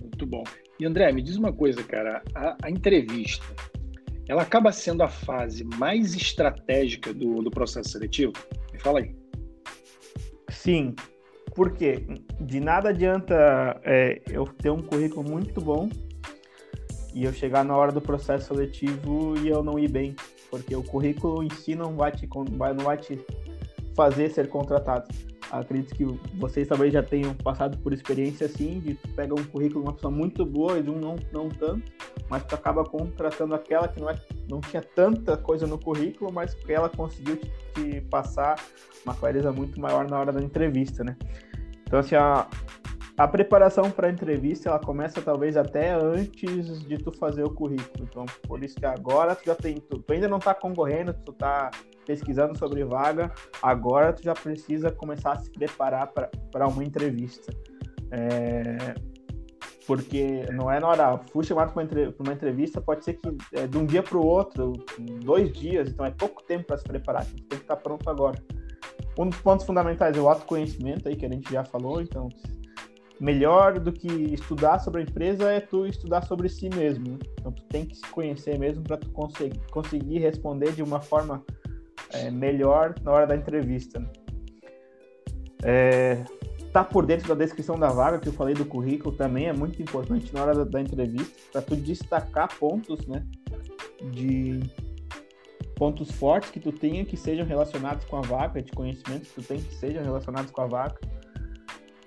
[0.02, 0.44] Muito bom.
[0.78, 3.46] E André, me diz uma coisa, cara, a, a entrevista,
[4.28, 8.34] ela acaba sendo a fase mais estratégica do, do processo seletivo?
[8.74, 9.16] Me fala aí.
[10.50, 10.94] Sim,
[11.56, 12.06] porque
[12.40, 15.90] de nada adianta é, eu ter um currículo muito bom
[17.14, 20.16] e eu chegar na hora do processo seletivo e eu não ir bem,
[20.50, 23.20] porque o currículo em si não vai te, não vai te
[23.96, 25.08] fazer ser contratado.
[25.52, 26.04] Acredito que
[26.40, 30.12] vocês talvez já tenham passado por experiência assim, de pega um currículo de uma pessoa
[30.12, 31.92] muito boa e de um não, não tanto,
[32.28, 34.16] mas tu acaba contratando aquela que não, é,
[34.50, 37.52] não tinha tanta coisa no currículo, mas que ela conseguiu te,
[38.10, 38.56] passar
[39.06, 41.16] uma clareza muito maior na hora da entrevista, né?
[41.82, 42.48] Então, assim, a,
[43.18, 48.08] a preparação para a entrevista, ela começa talvez até antes de tu fazer o currículo.
[48.10, 51.32] Então, por isso que agora tu já tem, tu, tu ainda não está concorrendo, tu
[51.32, 51.70] está
[52.06, 53.32] pesquisando sobre vaga,
[53.62, 56.12] agora tu já precisa começar a se preparar
[56.52, 57.54] para uma entrevista.
[58.12, 58.96] É,
[59.86, 63.68] porque não é na hora, fui chamado para uma, uma, entrevista, pode ser que é,
[63.68, 64.74] de um dia para o outro,
[65.24, 68.42] dois dias, então é pouco tempo para se preparar, então tem que estar pronto agora.
[69.18, 72.30] Um dos pontos fundamentais é o autoconhecimento aí, que a gente já falou, então
[73.20, 77.12] melhor do que estudar sobre a empresa é tu estudar sobre si mesmo.
[77.12, 77.20] Né?
[77.40, 81.44] Então tu tem que se conhecer mesmo para tu conseguir, conseguir responder de uma forma
[82.12, 84.00] é, melhor na hora da entrevista.
[84.00, 84.10] Né?
[85.64, 86.24] É,
[86.74, 89.80] tá por dentro da descrição da vaga, que eu falei do currículo, também é muito
[89.80, 93.24] importante na hora da, da entrevista, para tu destacar pontos, né,
[94.12, 94.60] de
[95.76, 99.48] pontos fortes que tu tenha que sejam relacionados com a vaga, de conhecimentos que tu
[99.48, 100.96] tem que sejam relacionados com a vaga.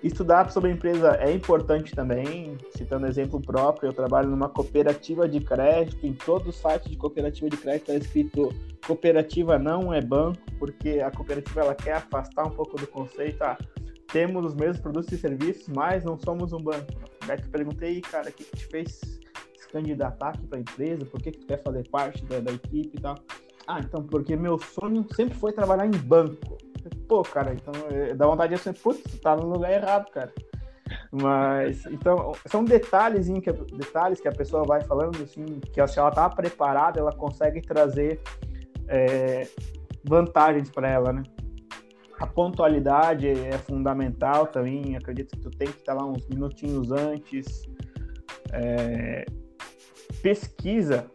[0.03, 5.39] Estudar sobre a empresa é importante também, citando exemplo próprio, eu trabalho numa cooperativa de
[5.39, 8.53] crédito, em todo site de cooperativa de crédito está escrito
[8.85, 13.57] cooperativa não é banco, porque a cooperativa ela quer afastar um pouco do conceito, ah,
[14.07, 16.93] temos os mesmos produtos e serviços, mas não somos um banco.
[17.25, 19.19] Daí tu perguntei, cara, o que, que te fez
[19.57, 22.51] se candidatar aqui para a empresa, por que, que tu quer fazer parte da, da
[22.51, 23.15] equipe e tal?
[23.67, 26.57] Ah, então, porque meu sonho sempre foi trabalhar em banco.
[27.07, 30.33] Pô, cara, então é, dá vontade de ser, putz, tá no lugar errado, cara.
[31.11, 36.11] Mas, então, são detalhes que, detalhes que a pessoa vai falando, assim, que se ela
[36.11, 38.21] tá preparada, ela consegue trazer
[38.87, 39.47] é,
[40.03, 41.23] vantagens para ela, né?
[42.19, 47.67] A pontualidade é fundamental também, acredito que tu tem que estar lá uns minutinhos antes.
[48.51, 49.25] É,
[50.21, 51.09] pesquisa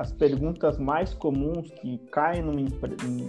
[0.00, 2.58] as perguntas mais comuns que caem numa,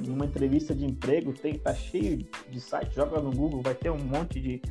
[0.07, 3.97] numa entrevista de emprego, tem tá cheio de site, joga no Google, vai ter um
[3.97, 4.61] monte de,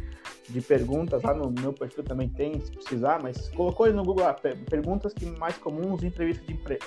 [0.49, 4.25] de perguntas, lá no meu perfil também tem, se precisar, mas colocou aí no Google
[4.71, 6.87] perguntas que mais comuns em entrevista de emprego.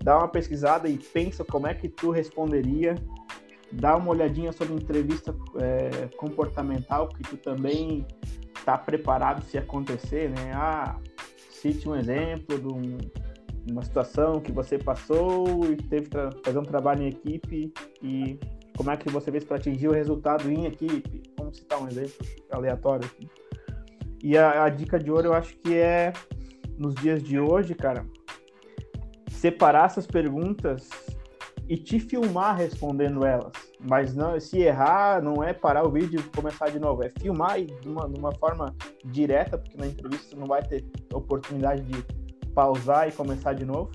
[0.00, 2.94] Dá uma pesquisada e pensa como é que tu responderia,
[3.72, 8.06] dá uma olhadinha sobre entrevista é, comportamental, que tu também
[8.64, 10.52] tá preparado se acontecer, né?
[10.54, 10.96] Ah,
[11.50, 12.98] cite um exemplo de um
[13.70, 17.72] uma situação que você passou e teve que fazer um trabalho em equipe
[18.02, 18.38] e
[18.76, 21.22] como é que você fez para atingir o resultado em equipe?
[21.38, 23.28] Vamos citar um exemplo aleatório aqui.
[24.22, 26.12] E a, a, dica de ouro eu acho que é
[26.76, 28.04] nos dias de hoje, cara,
[29.28, 30.90] separar essas perguntas
[31.68, 33.52] e te filmar respondendo elas.
[33.80, 37.60] Mas não, se errar, não é parar o vídeo e começar de novo, é filmar
[37.62, 38.74] de uma, de uma forma
[39.04, 42.04] direta, porque na entrevista você não vai ter oportunidade de
[42.54, 43.90] pausar e começar de novo.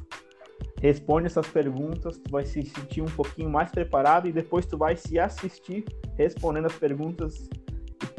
[0.82, 4.96] Responde essas perguntas, tu vai se sentir um pouquinho mais preparado e depois tu vai
[4.96, 7.50] se assistir respondendo as perguntas.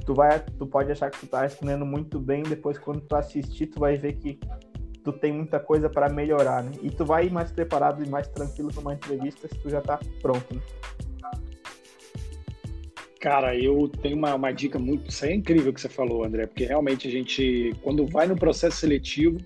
[0.04, 3.66] Tu vai, tu pode achar que tu tá respondendo muito bem, depois quando tu assistir,
[3.66, 4.38] tu vai ver que
[5.12, 6.72] tu tem muita coisa para melhorar, né?
[6.82, 9.98] E tu vai mais preparado e mais tranquilo para uma entrevista se tu já tá
[10.20, 10.60] pronto, né?
[13.20, 15.10] Cara, eu tenho uma, uma dica muito.
[15.10, 18.78] Isso é incrível que você falou, André, porque realmente a gente, quando vai no processo
[18.78, 19.36] seletivo,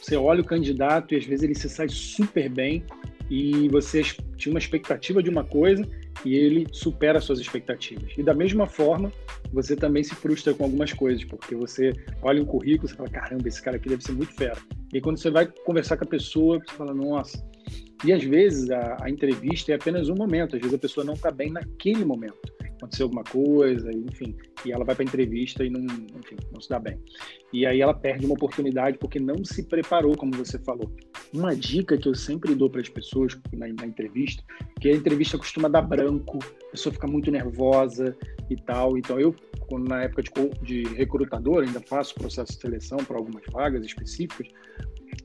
[0.00, 2.84] você olha o candidato e às vezes ele se sai super bem
[3.28, 4.02] e você
[4.36, 5.84] tinha uma expectativa de uma coisa
[6.24, 8.12] e ele supera as suas expectativas.
[8.16, 9.12] E da mesma forma,
[9.52, 13.48] você também se frustra com algumas coisas, porque você olha um currículo e fala, caramba,
[13.48, 14.58] esse cara aqui deve ser muito fera.
[14.92, 17.44] E quando você vai conversar com a pessoa, você fala, nossa.
[18.04, 21.14] E às vezes a, a entrevista é apenas um momento, às vezes a pessoa não
[21.14, 25.80] está bem naquele momento aconteceu alguma coisa, enfim, e ela vai para entrevista e não,
[25.80, 26.98] enfim, não se dá bem.
[27.52, 30.90] E aí ela perde uma oportunidade porque não se preparou, como você falou.
[31.32, 34.42] Uma dica que eu sempre dou para as pessoas na, na, entrevista,
[34.80, 38.16] que a entrevista costuma dar branco, a pessoa fica muito nervosa
[38.50, 38.96] e tal.
[38.98, 39.34] Então eu,
[39.88, 44.48] na época de, de recrutador, ainda faço processo de seleção para algumas vagas específicas,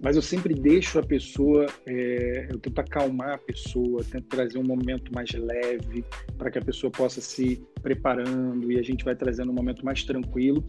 [0.01, 4.63] mas eu sempre deixo a pessoa, é, eu tento acalmar a pessoa, tento trazer um
[4.63, 6.03] momento mais leve
[6.37, 10.03] para que a pessoa possa se preparando e a gente vai trazendo um momento mais
[10.03, 10.63] tranquilo.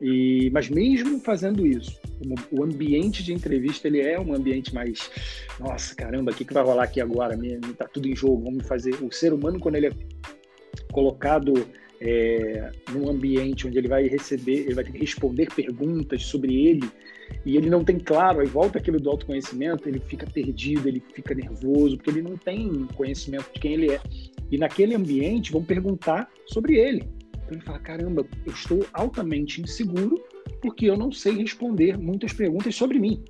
[0.00, 1.98] E, mas mesmo fazendo isso,
[2.52, 5.10] o, ambiente de entrevista ele é um ambiente mais,
[5.58, 7.36] nossa caramba, o que, que vai rolar aqui agora?
[7.78, 8.94] Tá tudo em jogo, vamos fazer.
[9.02, 9.92] O ser humano quando ele é
[10.92, 11.54] colocado
[12.00, 16.88] é, num ambiente onde ele vai receber, ele vai ter que responder perguntas sobre ele
[17.44, 21.34] e ele não tem claro, aí volta aquilo do autoconhecimento, ele fica perdido, ele fica
[21.34, 24.00] nervoso, porque ele não tem conhecimento de quem ele é.
[24.50, 27.04] E naquele ambiente vão perguntar sobre ele.
[27.34, 30.22] Então ele fala: caramba, eu estou altamente inseguro
[30.60, 33.22] porque eu não sei responder muitas perguntas sobre mim.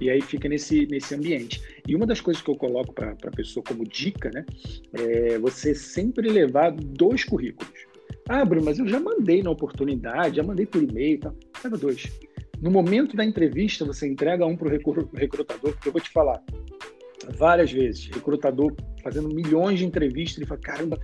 [0.00, 1.62] E aí fica nesse, nesse ambiente.
[1.86, 4.44] E uma das coisas que eu coloco para a pessoa como dica, né,
[4.92, 7.72] é você sempre levar dois currículos.
[8.28, 11.36] Ah, Bruno, mas eu já mandei na oportunidade, já mandei por e-mail tal.
[11.62, 12.10] Leva dois.
[12.60, 14.70] No momento da entrevista, você entrega um para o
[15.14, 16.42] recrutador, porque eu vou te falar,
[17.36, 20.98] várias vezes, recrutador fazendo milhões de entrevistas, ele fala, caramba,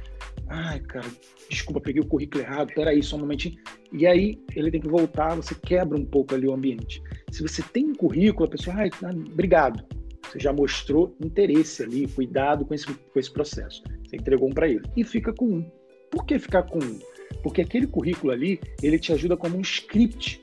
[0.53, 1.07] ai, cara,
[1.49, 3.57] desculpa, peguei o currículo errado, peraí, só um momentinho.
[3.91, 7.03] E aí ele tem que voltar, você quebra um pouco ali o ambiente.
[7.31, 9.83] Se você tem um currículo, a pessoa, ai, ah, obrigado.
[10.29, 13.83] Você já mostrou interesse ali, cuidado com esse, com esse processo.
[14.05, 14.83] Você entregou um para ele.
[14.97, 15.71] E fica com um.
[16.11, 16.99] Por que ficar com um?
[17.43, 20.41] Porque aquele currículo ali, ele te ajuda como um script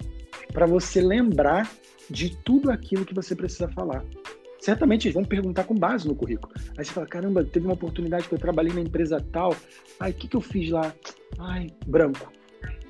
[0.51, 1.71] para você lembrar
[2.09, 4.03] de tudo aquilo que você precisa falar
[4.59, 6.53] certamente vão perguntar com base no currículo.
[6.77, 9.55] Aí você fala, caramba, teve uma oportunidade que eu trabalhei na empresa tal.
[9.99, 10.93] Ai, o que, que eu fiz lá?
[11.39, 12.31] Ai, branco.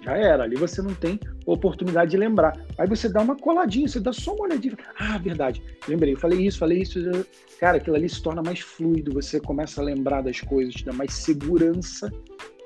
[0.01, 2.57] Já era, ali você não tem oportunidade de lembrar.
[2.77, 4.77] Aí você dá uma coladinha, você dá só uma olhadinha.
[4.97, 6.99] Ah, verdade, lembrei, falei isso, falei isso.
[7.59, 10.93] Cara, aquilo ali se torna mais fluido, você começa a lembrar das coisas, te dá
[10.93, 12.09] mais segurança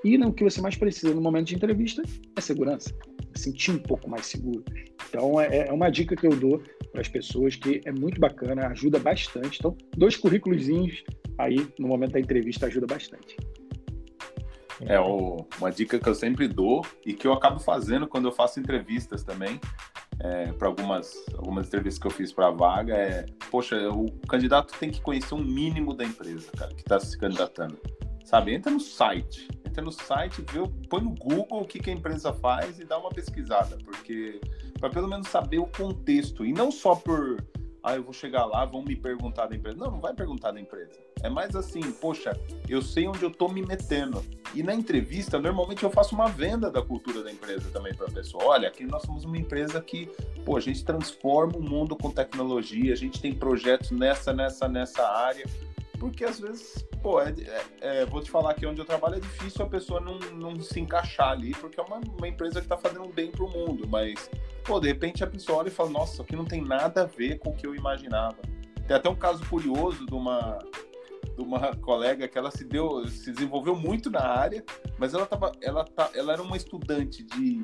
[0.04, 2.04] E o que você mais precisa no momento de entrevista
[2.36, 2.94] é segurança,
[3.34, 4.64] é sentir um pouco mais seguro.
[5.08, 8.68] Então, é, é uma dica que eu dou para as pessoas que é muito bacana,
[8.68, 9.60] ajuda bastante.
[9.60, 10.68] Então, dois currículos
[11.38, 13.38] aí no momento da entrevista ajuda bastante.
[14.82, 18.32] É o, uma dica que eu sempre dou e que eu acabo fazendo quando eu
[18.32, 19.60] faço entrevistas também.
[20.20, 24.74] É, para algumas, algumas entrevistas que eu fiz para a vaga é, poxa, o candidato
[24.80, 27.78] tem que conhecer um mínimo da empresa, cara, que está se candidatando.
[28.24, 28.54] Sabe?
[28.54, 30.60] Entra no site, entra no site, vê,
[30.90, 34.40] põe no Google o que, que a empresa faz e dá uma pesquisada, porque
[34.80, 37.38] para pelo menos saber o contexto e não só por
[37.84, 39.78] ah, eu vou chegar lá, vão me perguntar da empresa.
[39.78, 40.98] Não, não vai perguntar da empresa.
[41.22, 42.32] É mais assim, poxa,
[42.70, 44.24] eu sei onde eu tô me metendo.
[44.56, 48.12] E na entrevista, normalmente eu faço uma venda da cultura da empresa também para a
[48.12, 48.46] pessoa.
[48.46, 50.06] Olha, aqui nós somos uma empresa que,
[50.46, 55.06] pô, a gente transforma o mundo com tecnologia, a gente tem projetos nessa, nessa, nessa
[55.06, 55.46] área.
[56.04, 57.34] Porque às vezes, pô, é,
[57.80, 60.60] é, é, vou te falar que onde eu trabalho é difícil a pessoa não, não
[60.60, 63.88] se encaixar ali, porque é uma, uma empresa que está fazendo bem para o mundo,
[63.88, 64.30] mas
[64.66, 67.40] pô, de repente a pessoa olha e fala, nossa, aqui não tem nada a ver
[67.40, 68.36] com o que eu imaginava.
[68.86, 70.60] Tem até um caso curioso de uma,
[71.38, 74.62] de uma colega que ela se deu, se desenvolveu muito na área,
[74.98, 77.64] mas ela tava, ela tá, ela era uma estudante de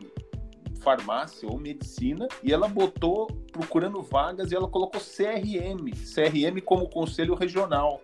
[0.80, 7.36] farmácia ou medicina e ela botou procurando vagas e ela colocou CRM, CRM como conselho
[7.36, 8.02] regional.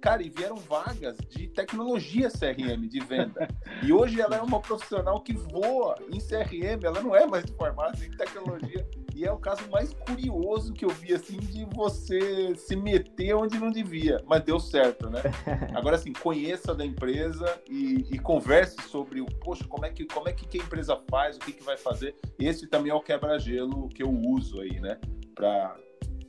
[0.00, 3.48] Cara, e vieram vagas de tecnologia CRM, de venda.
[3.82, 7.52] E hoje ela é uma profissional que voa em CRM, ela não é mais de
[7.52, 8.86] farmácia, em tecnologia.
[9.14, 13.58] E é o caso mais curioso que eu vi, assim, de você se meter onde
[13.58, 14.22] não devia.
[14.24, 15.20] Mas deu certo, né?
[15.74, 20.28] Agora, assim, conheça da empresa e, e converse sobre o, poxa, como é, que, como
[20.28, 22.14] é que a empresa faz, o que, que vai fazer.
[22.38, 24.98] Esse também é o quebra-gelo que eu uso aí, né?
[25.34, 25.76] Para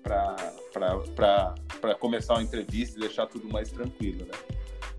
[0.02, 4.38] para começar uma entrevista e deixar tudo mais tranquilo, né?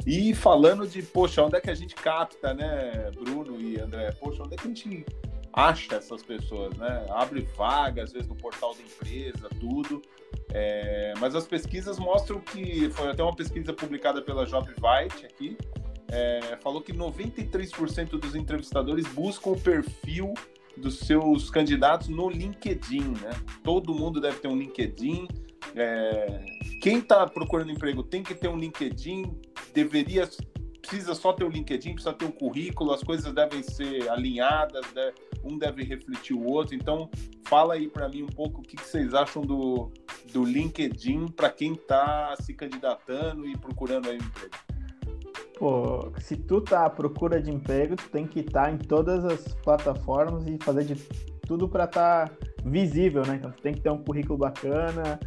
[0.07, 4.11] E falando de, poxa, onde é que a gente capta, né, Bruno e André?
[4.13, 5.05] Poxa, onde é que a gente
[5.53, 7.07] acha essas pessoas, né?
[7.11, 10.01] Abre vaga, às vezes no portal da empresa, tudo.
[10.53, 15.57] É, mas as pesquisas mostram que, foi até uma pesquisa publicada pela JobVite aqui,
[16.09, 20.35] é, falou que 93% dos entrevistadores buscam o perfil
[20.77, 23.31] dos seus candidatos no LinkedIn, né?
[23.63, 25.29] Todo mundo deve ter um LinkedIn.
[25.75, 26.45] É...
[26.81, 29.35] Quem está procurando emprego tem que ter um LinkedIn,
[29.75, 30.29] deveria
[30.81, 35.13] precisa só ter o LinkedIn, precisa ter o currículo, as coisas devem ser alinhadas, né?
[35.45, 36.75] um deve refletir o outro.
[36.75, 37.11] Então,
[37.45, 39.93] fala aí para mim um pouco o que, que vocês acham do,
[40.33, 44.70] do LinkedIn para quem está se candidatando e procurando aí um emprego
[45.59, 49.25] pô, se tu tá à procura de emprego, tu tem que estar tá em todas
[49.25, 50.97] as plataformas e fazer de
[51.47, 53.37] tudo para estar tá visível, né?
[53.37, 55.19] Então tu tem que ter um currículo bacana,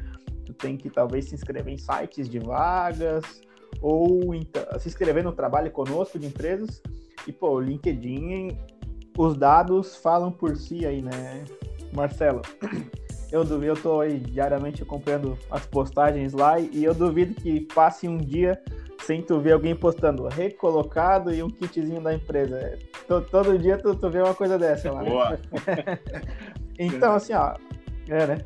[0.45, 3.41] tu tem que talvez se inscrever em sites de vagas
[3.81, 6.81] ou então, se inscrever no trabalho conosco de empresas.
[7.27, 8.57] E pô, o LinkedIn,
[9.17, 11.45] os dados falam por si aí, né,
[11.93, 12.41] Marcelo?
[13.31, 18.17] Eu eu tô aí diariamente acompanhando as postagens lá e eu duvido que passe um
[18.17, 18.61] dia
[19.05, 22.77] sem tu ver alguém postando recolocado e um kitzinho da empresa.
[23.07, 25.03] Todo, todo dia tu, tu vê uma coisa dessa lá.
[25.03, 25.09] Né?
[25.09, 25.39] Boa.
[26.79, 27.55] então, assim, ó.
[28.09, 28.37] É, né?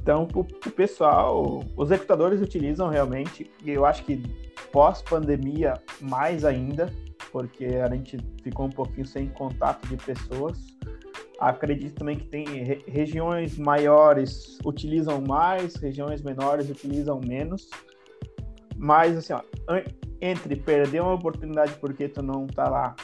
[0.00, 4.22] Então, o, o pessoal, os recrutadores utilizam realmente, e eu acho que
[4.70, 6.92] pós-pandemia mais ainda,
[7.32, 10.58] porque a gente ficou um pouquinho sem contato de pessoas.
[11.40, 17.70] Acredito também que tem re regiões maiores utilizam mais, regiões menores utilizam menos.
[18.76, 19.40] Mas, assim, ó,
[20.24, 22.96] entre perder uma oportunidade porque tu não tá lá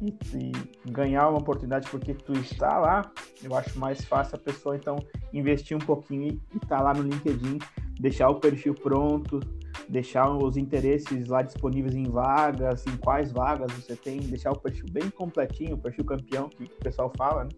[0.00, 4.76] e, e, ganhar uma oportunidade porque tu está lá, eu acho mais fácil a pessoa,
[4.76, 4.96] então,
[5.32, 7.58] investir um pouquinho e estar tá lá no LinkedIn,
[8.00, 9.40] deixar o perfil pronto,
[9.88, 14.86] deixar os interesses lá disponíveis em vagas, em quais vagas você tem, deixar o perfil
[14.90, 17.50] bem completinho, o perfil campeão que o pessoal fala, né?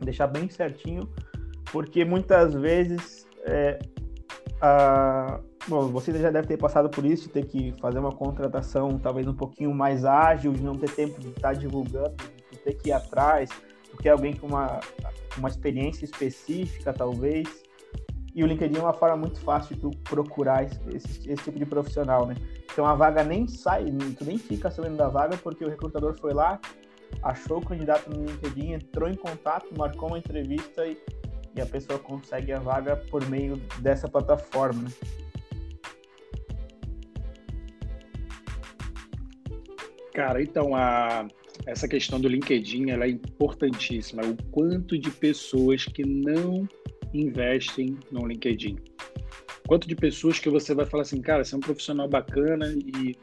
[0.00, 1.08] Deixar bem certinho,
[1.72, 3.78] porque muitas vezes é,
[4.60, 8.98] a, Bom, você já deve ter passado por isso, de ter que fazer uma contratação
[8.98, 12.16] talvez um pouquinho mais ágil, de não ter tempo de estar divulgando,
[12.50, 13.50] de ter que ir atrás,
[13.90, 14.80] porque é alguém com uma,
[15.36, 17.62] uma experiência específica, talvez.
[18.34, 21.58] E o LinkedIn é uma forma muito fácil de tu procurar esse, esse, esse tipo
[21.58, 22.34] de profissional, né?
[22.72, 23.84] Então a vaga nem sai,
[24.16, 26.58] tu nem fica sabendo da vaga, porque o recrutador foi lá,
[27.22, 30.96] achou o candidato no LinkedIn, entrou em contato, marcou uma entrevista e,
[31.54, 34.84] e a pessoa consegue a vaga por meio dessa plataforma.
[34.84, 35.27] Né?
[40.18, 41.28] Cara, então a,
[41.64, 44.20] essa questão do LinkedIn ela é importantíssima.
[44.24, 46.68] O quanto de pessoas que não
[47.14, 48.78] investem no LinkedIn.
[49.68, 53.14] Quanto de pessoas que você vai falar assim, cara, você é um profissional bacana e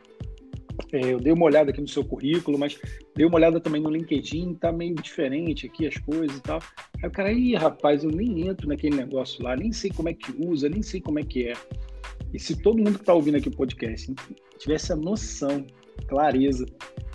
[0.93, 2.79] é, eu dei uma olhada aqui no seu currículo, mas
[3.13, 6.61] dei uma olhada também no LinkedIn, tá meio diferente aqui as coisas e tal.
[7.03, 10.13] Aí o cara, ih, rapaz, eu nem entro naquele negócio lá, nem sei como é
[10.13, 11.53] que usa, nem sei como é que é.
[12.33, 14.15] E se todo mundo que está ouvindo aqui o podcast
[14.57, 15.65] tivesse a noção,
[16.07, 16.65] clareza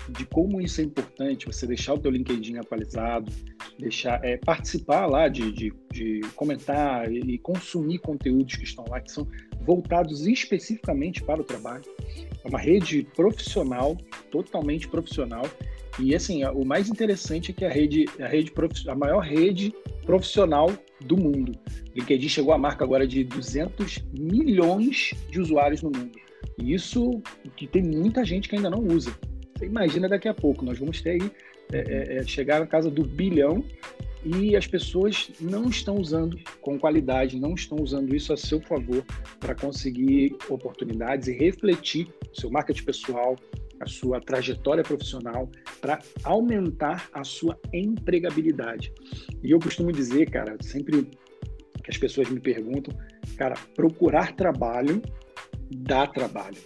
[0.08, 3.30] de como isso é importante, você deixar o teu LinkedIn atualizado,
[3.78, 9.00] deixar é, participar lá de, de, de comentar e, e consumir conteúdos que estão lá,
[9.00, 9.26] que são
[9.60, 11.84] voltados especificamente para o trabalho.
[12.44, 13.96] É uma rede profissional,
[14.30, 15.44] totalmente profissional.
[15.98, 18.52] E assim, o mais interessante é que a rede, a rede
[18.88, 19.74] a maior rede
[20.04, 21.52] profissional do mundo.
[21.94, 26.18] LinkedIn chegou à marca agora de 200 milhões de usuários no mundo.
[26.58, 27.22] E isso
[27.56, 29.12] que tem muita gente que ainda não usa.
[29.56, 31.30] Você imagina daqui a pouco, nós vamos ter aí
[31.72, 33.64] é, é, é chegar na casa do bilhão
[34.24, 39.04] e as pessoas não estão usando com qualidade, não estão usando isso a seu favor
[39.38, 43.36] para conseguir oportunidades e refletir seu marketing pessoal,
[43.80, 48.92] a sua trajetória profissional, para aumentar a sua empregabilidade.
[49.42, 51.08] E eu costumo dizer, cara, sempre
[51.82, 52.94] que as pessoas me perguntam,
[53.38, 55.00] cara, procurar trabalho
[55.70, 56.58] dá trabalho.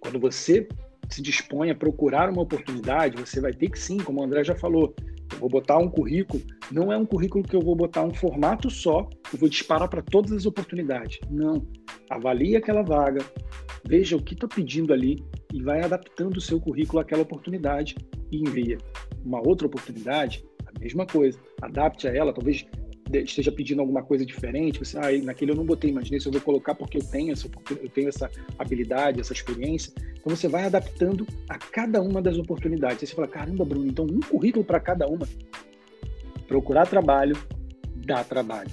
[0.00, 0.68] Quando você
[1.10, 4.54] se dispõe a procurar uma oportunidade, você vai ter que sim, como o André já
[4.54, 4.94] falou,
[5.32, 8.70] eu vou botar um currículo, não é um currículo que eu vou botar um formato
[8.70, 11.18] só, eu vou disparar para todas as oportunidades.
[11.30, 11.66] Não.
[12.10, 13.24] Avalie aquela vaga,
[13.86, 17.96] veja o que está pedindo ali e vai adaptando o seu currículo àquela oportunidade
[18.30, 18.78] e envia.
[19.24, 21.38] Uma outra oportunidade, a mesma coisa.
[21.62, 22.66] Adapte a ela, talvez
[23.12, 26.40] esteja pedindo alguma coisa diferente, você, ah, naquele eu não botei, mas nesse eu vou
[26.40, 29.92] colocar porque eu tenho essa, eu tenho essa habilidade, essa experiência.
[30.18, 33.02] Então você vai adaptando a cada uma das oportunidades.
[33.02, 35.28] Aí você fala, caramba, Bruno, então um currículo para cada uma.
[36.48, 37.36] Procurar trabalho
[38.04, 38.70] dá trabalho.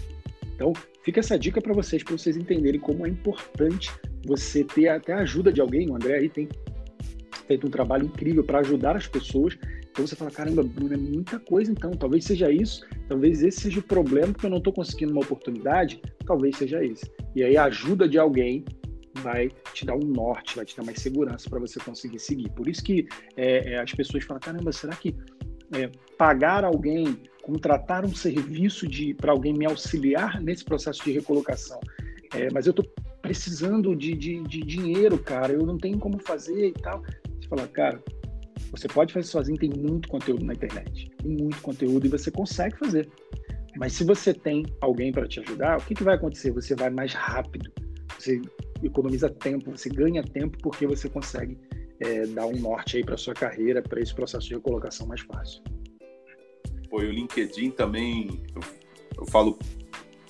[0.55, 0.73] Então
[1.03, 3.91] fica essa dica para vocês, para vocês entenderem como é importante
[4.25, 5.89] você ter até a ajuda de alguém.
[5.89, 6.47] O André aí tem
[7.47, 9.57] feito um trabalho incrível para ajudar as pessoas
[9.91, 11.91] então você fala, caramba, Bruno, é muita coisa então.
[11.91, 16.01] Talvez seja isso, talvez esse seja o problema, porque eu não estou conseguindo uma oportunidade,
[16.25, 17.11] talvez seja esse.
[17.35, 18.63] E aí a ajuda de alguém
[19.15, 22.49] vai te dar um norte, vai te dar mais segurança para você conseguir seguir.
[22.51, 25.13] Por isso que é, é, as pessoas falam, caramba, será que
[25.73, 28.87] é, pagar alguém, contratar um serviço
[29.17, 31.79] para alguém me auxiliar nesse processo de recolocação,
[32.33, 32.85] é, mas eu estou
[33.21, 37.03] precisando de, de, de dinheiro, cara, eu não tenho como fazer e tal.
[37.51, 38.03] Você fala, cara,
[38.71, 42.77] você pode fazer sozinho, tem muito conteúdo na internet, tem muito conteúdo e você consegue
[42.77, 43.09] fazer.
[43.75, 46.51] Mas se você tem alguém para te ajudar, o que, que vai acontecer?
[46.51, 47.69] Você vai mais rápido,
[48.17, 48.41] você
[48.81, 51.57] economiza tempo, você ganha tempo porque você consegue
[51.99, 55.61] é, dar um norte aí para sua carreira, para esse processo de recolocação mais fácil.
[56.89, 58.61] Pô, e o LinkedIn também, eu,
[59.17, 59.59] eu falo,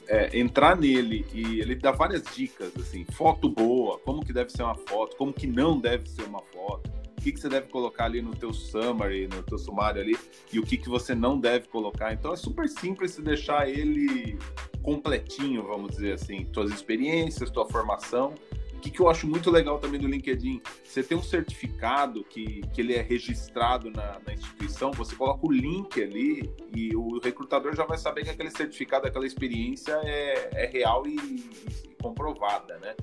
[0.07, 4.63] é, entrar nele e ele dá várias dicas, assim, foto boa, como que deve ser
[4.63, 6.90] uma foto, como que não deve ser uma foto
[7.21, 10.17] o que, que você deve colocar ali no teu summary, no teu sumário ali,
[10.51, 12.11] e o que, que você não deve colocar.
[12.11, 14.39] Então é super simples se deixar ele
[14.81, 18.33] completinho, vamos dizer assim, tuas experiências, tua formação.
[18.73, 22.61] O que, que eu acho muito legal também do LinkedIn, você tem um certificado que,
[22.73, 27.75] que ele é registrado na, na instituição, você coloca o link ali e o recrutador
[27.75, 32.95] já vai saber que aquele certificado, aquela experiência é, é real e, e comprovada, né?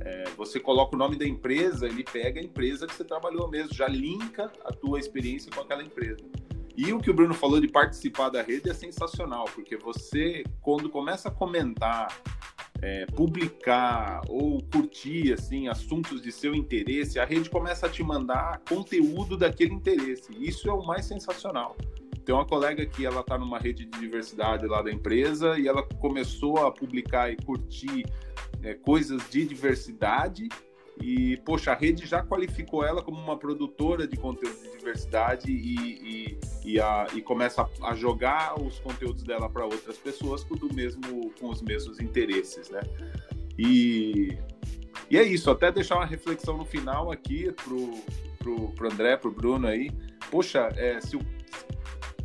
[0.00, 3.74] É, você coloca o nome da empresa, ele pega a empresa que você trabalhou mesmo,
[3.74, 6.24] já linka a tua experiência com aquela empresa.
[6.76, 10.90] E o que o Bruno falou de participar da rede é sensacional, porque você, quando
[10.90, 12.08] começa a comentar,
[12.82, 18.60] é, publicar ou curtir assim assuntos de seu interesse, a rede começa a te mandar
[18.68, 20.30] conteúdo daquele interesse.
[20.38, 21.76] Isso é o mais sensacional.
[22.26, 25.84] Tem uma colega que ela está numa rede de diversidade lá da empresa e ela
[26.00, 28.04] começou a publicar e curtir
[28.64, 30.48] é, coisas de diversidade
[31.00, 35.76] e, poxa, a rede já qualificou ela como uma produtora de conteúdo de diversidade e,
[36.34, 40.74] e, e, a, e começa a, jogar os conteúdos dela para outras pessoas com, do
[40.74, 42.80] mesmo, com os mesmos interesses, né?
[43.56, 44.36] E,
[45.08, 47.92] e é isso, até deixar uma reflexão no final aqui pro,
[48.38, 49.92] pro, pro André, pro Bruno aí.
[50.30, 51.20] Poxa, é, se o,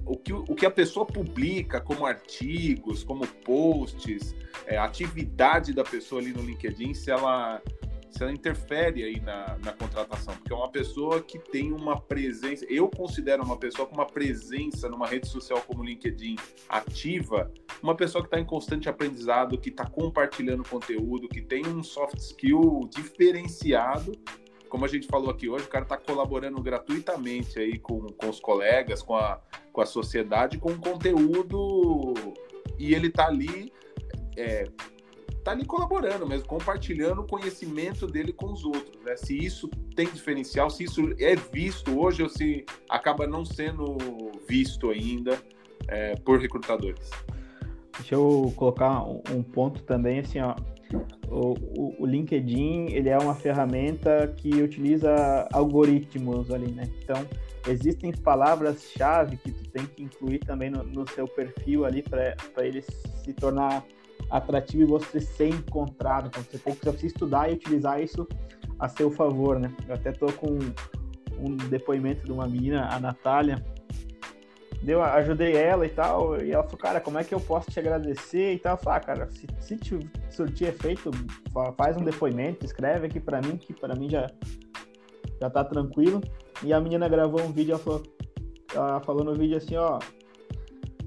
[0.06, 4.36] o, que, o que a pessoa publica como artigos, como posts,
[4.66, 7.62] é, atividade da pessoa ali no LinkedIn, se ela,
[8.10, 12.66] se ela interfere aí na, na contratação, porque é uma pessoa que tem uma presença,
[12.70, 16.36] eu considero uma pessoa com uma presença numa rede social como o LinkedIn
[16.68, 21.84] ativa, uma pessoa que está em constante aprendizado, que está compartilhando conteúdo, que tem um
[21.84, 24.12] soft skill diferenciado
[24.72, 28.40] como a gente falou aqui hoje, o cara está colaborando gratuitamente aí com, com os
[28.40, 29.42] colegas, com a,
[29.74, 32.14] com a sociedade, com conteúdo
[32.80, 33.72] e ele está ali
[34.38, 34.64] é,
[35.44, 39.18] tá ali colaborando mesmo, compartilhando o conhecimento dele com os outros, né?
[39.18, 43.98] Se isso tem diferencial, se isso é visto hoje ou se acaba não sendo
[44.48, 45.38] visto ainda
[45.90, 47.10] é, por recrutadores.
[47.98, 50.56] Deixa eu colocar um ponto também, assim, ó.
[51.28, 56.84] O, o, o, LinkedIn ele é uma ferramenta que utiliza algoritmos ali, né?
[57.02, 57.26] Então
[57.68, 62.36] existem palavras-chave que tu tem que incluir também no, no seu perfil ali para
[62.66, 63.86] ele se tornar
[64.30, 66.28] atrativo e você ser encontrado.
[66.28, 68.28] Então você tem que estudar e utilizar isso
[68.80, 69.72] a seu favor, né?
[69.88, 70.58] Eu até tô com
[71.40, 73.64] um depoimento de uma menina, a Natália,
[74.82, 77.80] deu, ajudei ela e tal, e ela falou, cara, como é que eu posso te
[77.80, 78.74] agradecer e tal?
[78.74, 81.12] Eu falei, ah, cara, se, se te surtir efeito,
[81.78, 84.28] faz um depoimento, escreve aqui para mim, que para mim já,
[85.40, 86.22] já tá tranquilo.
[86.64, 88.04] E a menina gravou um vídeo, ela falou,
[88.74, 90.00] ela falou no vídeo assim, ó,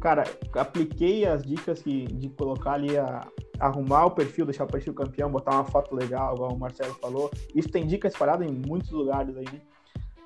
[0.00, 3.26] cara, apliquei as dicas que, de colocar ali a
[3.58, 7.30] arrumar o perfil, deixar o perfil campeão, botar uma foto legal, igual o Marcelo falou.
[7.54, 9.60] Isso tem dica espalhada em muitos lugares aí, né?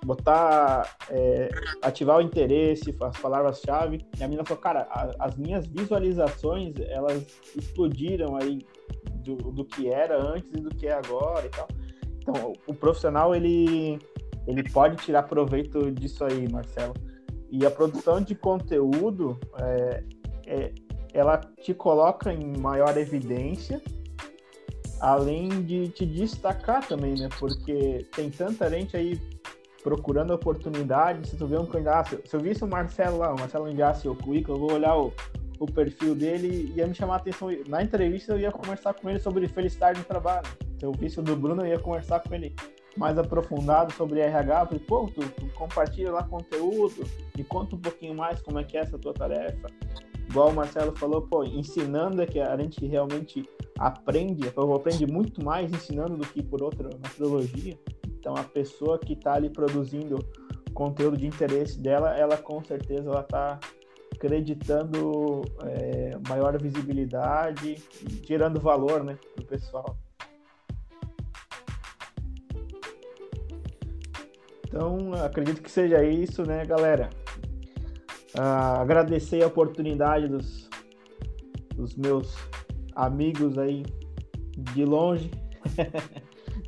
[0.04, 1.48] Botar, é,
[1.82, 4.06] ativar o interesse, as palavras-chave.
[4.18, 7.26] E a menina falou, cara, a, as minhas visualizações, elas
[7.56, 8.64] explodiram aí
[9.24, 11.68] do, do que era antes e do que é agora e tal.
[12.20, 13.98] Então, o profissional, ele,
[14.46, 16.94] ele pode tirar proveito disso aí, Marcelo.
[17.50, 20.04] E a produção de conteúdo, é,
[20.46, 20.72] é,
[21.14, 23.80] ela te coloca em maior evidência,
[25.00, 27.28] além de te destacar também, né?
[27.38, 29.18] Porque tem tanta gente aí
[29.82, 31.28] procurando oportunidade.
[31.28, 34.14] Se tu vê um candidato, se eu visse o Marcelo lá, o Marcelo enviasse o
[34.14, 35.12] currículo, eu vou olhar o,
[35.58, 37.48] o perfil dele e ia me chamar a atenção.
[37.68, 40.46] Na entrevista eu ia conversar com ele sobre felicidade no trabalho.
[40.78, 42.54] Se eu visse o do Bruno, eu ia conversar com ele
[42.96, 47.06] mais aprofundado sobre RH, falei, pô, tu, tu, compartilha lá conteúdo,
[47.36, 49.68] me conta um pouquinho mais como é que é essa tua tarefa.
[50.28, 53.48] Igual o Marcelo falou, pô, ensinando é que a gente realmente
[53.78, 57.78] aprende, eu aprende muito mais ensinando do que por outra metodologia.
[58.28, 60.18] Então a pessoa que está ali produzindo
[60.74, 63.58] conteúdo de interesse dela, ela com certeza ela está
[64.14, 67.76] acreditando é, maior visibilidade,
[68.26, 69.96] gerando valor, né, para o pessoal.
[74.66, 77.08] Então, acredito que seja isso, né, galera?
[78.38, 80.68] Ah, agradecer a oportunidade dos,
[81.74, 82.36] dos meus
[82.94, 83.86] amigos aí
[84.74, 85.30] de longe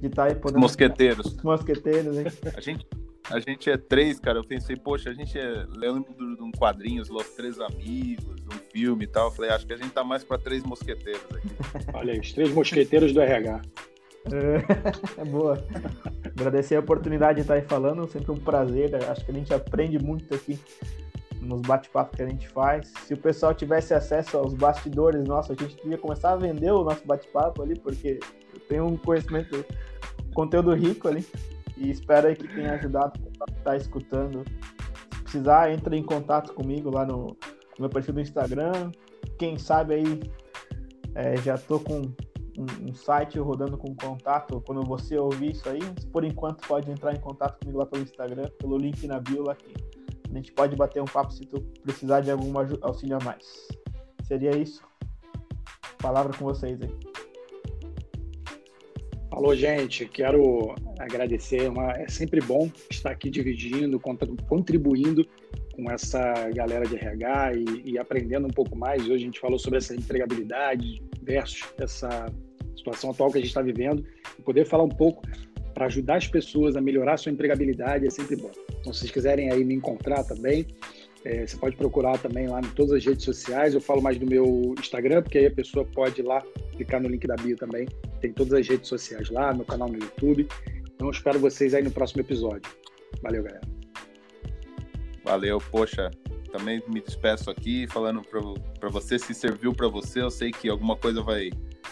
[0.00, 0.60] de estar tá aí podendo...
[0.60, 1.36] Mosqueteiros.
[1.42, 2.26] Mosqueteiros, hein?
[2.56, 2.86] A gente,
[3.30, 4.38] a gente é três, cara.
[4.38, 5.62] Eu pensei, poxa, a gente é.
[5.62, 9.28] Eu lembro de um quadrinho, Os Três Amigos, de um filme e tal.
[9.28, 11.48] Eu falei, acho que a gente tá mais para três mosqueteiros aqui.
[11.94, 13.62] Olha aí, os três mosqueteiros do RH.
[14.26, 15.64] É, é boa.
[16.24, 18.94] Agradecer a oportunidade de estar aí falando, sempre um prazer.
[19.08, 20.58] Acho que a gente aprende muito aqui
[21.40, 22.92] nos bate-papos que a gente faz.
[23.06, 26.84] Se o pessoal tivesse acesso aos bastidores nossos, a gente devia começar a vender o
[26.84, 28.20] nosso bate-papo ali, porque
[28.52, 29.64] eu tenho um conhecimento,
[30.34, 31.26] conteúdo rico ali.
[31.76, 33.18] E espero aí que tenha ajudado
[33.56, 34.44] estar escutando.
[35.14, 37.36] Se precisar, entre em contato comigo lá no, no
[37.78, 38.90] meu perfil do Instagram.
[39.38, 40.20] Quem sabe aí
[41.14, 42.02] é, já tô com
[42.58, 45.80] um, um, site rodando com contato quando você ouvir isso aí.
[46.12, 49.52] Por enquanto, pode entrar em contato comigo lá pelo Instagram, pelo link na bio lá
[49.52, 49.72] aqui.
[50.30, 52.52] A gente pode bater um papo se tu precisar de algum
[52.82, 53.68] auxílio a mais.
[54.24, 54.82] Seria isso.
[55.98, 57.09] Palavra com vocês aí.
[59.30, 60.06] Falou, gente.
[60.06, 61.70] Quero agradecer.
[61.70, 61.92] Uma...
[61.92, 64.00] É sempre bom estar aqui dividindo,
[64.48, 65.26] contribuindo
[65.74, 69.02] com essa galera de RH e, e aprendendo um pouco mais.
[69.04, 72.26] Hoje a gente falou sobre essa empregabilidade versus essa
[72.76, 74.04] situação atual que a gente está vivendo,
[74.38, 75.22] e poder falar um pouco
[75.74, 78.50] para ajudar as pessoas a melhorar a sua empregabilidade é sempre bom.
[78.80, 80.66] Então, se vocês quiserem aí me encontrar também,
[81.24, 83.74] é, você pode procurar também lá em todas as redes sociais.
[83.74, 86.42] Eu falo mais do meu Instagram, porque aí a pessoa pode ir lá
[86.72, 87.86] clicar no link da bio também.
[88.20, 90.48] Tem todas as redes sociais lá, meu canal no YouTube.
[90.94, 92.70] Então, espero vocês aí no próximo episódio.
[93.22, 93.66] Valeu, galera.
[95.24, 96.10] Valeu, poxa,
[96.50, 98.22] também me despeço aqui falando
[98.78, 100.22] para você se serviu para você.
[100.22, 101.50] Eu sei que alguma coisa vai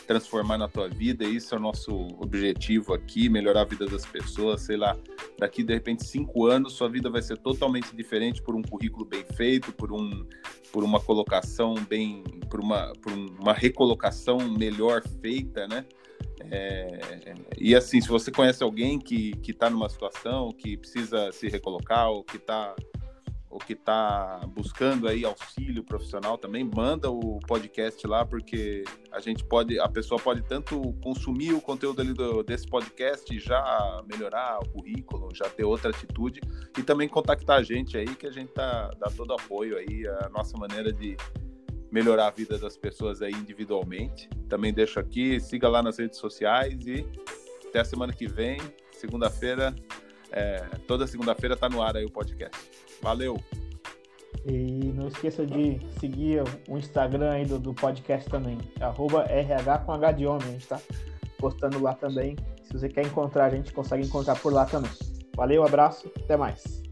[0.09, 1.25] transformar na tua vida.
[1.25, 4.63] Isso é o nosso objetivo aqui, melhorar a vida das pessoas.
[4.63, 4.97] Sei lá,
[5.39, 9.25] daqui de repente cinco anos sua vida vai ser totalmente diferente por um currículo bem
[9.37, 10.27] feito, por um,
[10.73, 15.85] por uma colocação bem, por uma, por uma recolocação melhor feita, né?
[16.51, 22.09] É, e assim, se você conhece alguém que está numa situação que precisa se recolocar
[22.09, 22.75] ou que está
[23.51, 29.45] ou que está buscando aí auxílio profissional também, manda o podcast lá, porque a gente
[29.45, 34.59] pode, a pessoa pode tanto consumir o conteúdo ali do, desse podcast e já melhorar
[34.61, 36.41] o currículo, já ter outra atitude,
[36.79, 40.29] e também contactar a gente aí, que a gente tá, dá todo apoio aí, a
[40.29, 41.17] nossa maneira de,
[41.91, 44.29] melhorar a vida das pessoas aí individualmente.
[44.49, 47.07] Também deixo aqui, siga lá nas redes sociais e
[47.67, 48.59] até a semana que vem,
[48.93, 49.75] segunda-feira,
[50.31, 52.88] é, toda segunda-feira tá no ar aí o podcast.
[53.03, 53.39] Valeu!
[54.47, 59.93] E não esqueça de seguir o Instagram aí do, do podcast também, arroba RH com
[59.93, 60.81] H de homem, a gente tá
[61.39, 62.37] postando lá também.
[62.63, 64.91] Se você quer encontrar a gente, consegue encontrar por lá também.
[65.37, 66.88] Valeu, abraço, até mais.